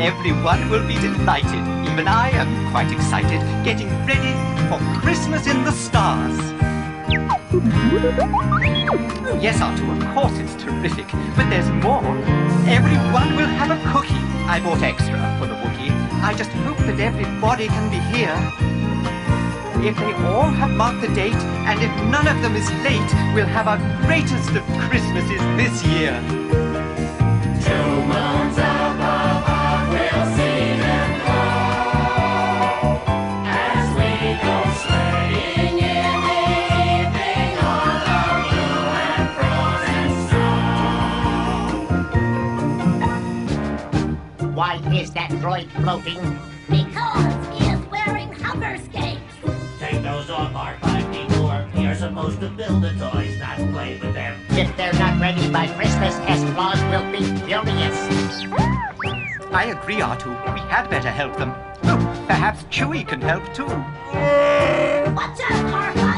Everyone 0.00 0.70
will 0.70 0.86
be 0.86 0.94
delighted. 0.94 1.60
Even 1.90 2.08
I 2.08 2.30
am 2.30 2.70
quite 2.70 2.90
excited, 2.90 3.40
getting 3.64 3.88
ready 4.06 4.32
for 4.68 4.78
Christmas 5.00 5.46
in 5.46 5.64
the 5.64 5.72
stars. 5.72 6.38
Yes, 9.42 9.58
Artu, 9.60 9.84
of 9.90 10.14
course 10.14 10.38
it's 10.38 10.54
terrific, 10.62 11.06
but 11.36 11.50
there's 11.50 11.68
more. 11.84 12.04
Everyone 12.66 13.36
will 13.36 13.52
have 13.60 13.70
a 13.70 13.92
cookie. 13.92 14.14
I 14.48 14.60
bought 14.60 14.82
extra 14.82 15.36
for 15.38 15.46
the. 15.46 15.59
I 16.22 16.34
just 16.34 16.50
hope 16.50 16.76
that 16.78 17.00
everybody 17.00 17.66
can 17.66 17.90
be 17.90 17.98
here. 18.14 18.36
If 19.82 19.96
they 19.96 20.12
all 20.28 20.50
have 20.50 20.70
marked 20.70 21.00
the 21.00 21.08
date, 21.14 21.42
and 21.64 21.80
if 21.80 21.90
none 22.10 22.28
of 22.28 22.42
them 22.42 22.54
is 22.54 22.70
late, 22.84 23.10
we'll 23.34 23.46
have 23.46 23.66
our 23.66 23.78
greatest 24.04 24.50
of 24.50 24.62
Christmases 24.88 25.40
this 25.56 25.82
year. 25.86 26.69
Why 44.60 44.76
is 44.92 45.10
that 45.12 45.30
droid 45.40 45.70
floating? 45.80 46.20
Because 46.68 47.58
he 47.58 47.64
is 47.70 47.80
wearing 47.86 48.30
hover 48.30 48.76
skates. 48.76 49.18
Take 49.78 50.02
those 50.02 50.28
off, 50.28 50.52
R5D4. 50.52 51.82
You're 51.82 51.94
supposed 51.94 52.40
to 52.40 52.50
build 52.50 52.82
the 52.82 52.90
toys, 52.90 53.38
not 53.38 53.56
play 53.72 53.98
with 54.02 54.12
them. 54.12 54.38
If 54.50 54.76
they're 54.76 54.92
not 54.92 55.18
ready 55.18 55.50
by 55.50 55.66
Christmas, 55.68 56.14
S-Claus 56.28 56.78
will 56.92 57.10
be 57.10 57.24
furious. 57.46 57.96
I 59.50 59.74
agree, 59.80 60.00
Artu. 60.00 60.28
We 60.52 60.60
had 60.68 60.90
better 60.90 61.10
help 61.10 61.38
them. 61.38 61.54
Oh, 61.84 62.24
perhaps 62.26 62.64
Chewie 62.64 63.08
can 63.08 63.22
help 63.22 63.42
too. 63.54 63.64
Watch 63.64 65.40
out, 65.40 65.96
R5D4! 65.96 66.09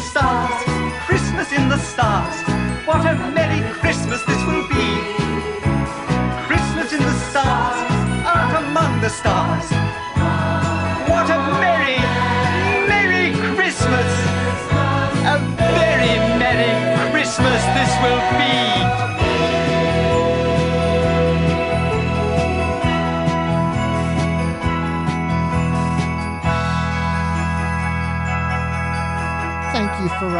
Stars! 0.00 0.64
Christmas 1.06 1.52
in 1.52 1.68
the 1.68 1.78
stars! 1.78 2.36
What 2.86 3.04
a 3.04 3.14
merry 3.34 3.60
Christmas 3.74 4.22
this 4.24 4.44
will 4.46 4.57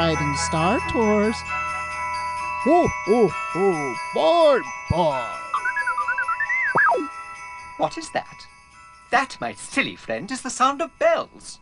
Star 0.08 0.80
Tours. 0.88 1.36
Oh, 2.66 2.88
oh, 3.08 3.30
oh, 3.54 3.96
bye, 4.14 4.62
bye. 4.90 5.36
What 7.76 7.98
is 7.98 8.08
that? 8.12 8.46
That, 9.10 9.36
my 9.38 9.52
silly 9.52 9.96
friend, 9.96 10.30
is 10.30 10.40
the 10.40 10.48
sound 10.48 10.80
of 10.80 10.98
bells. 10.98 11.58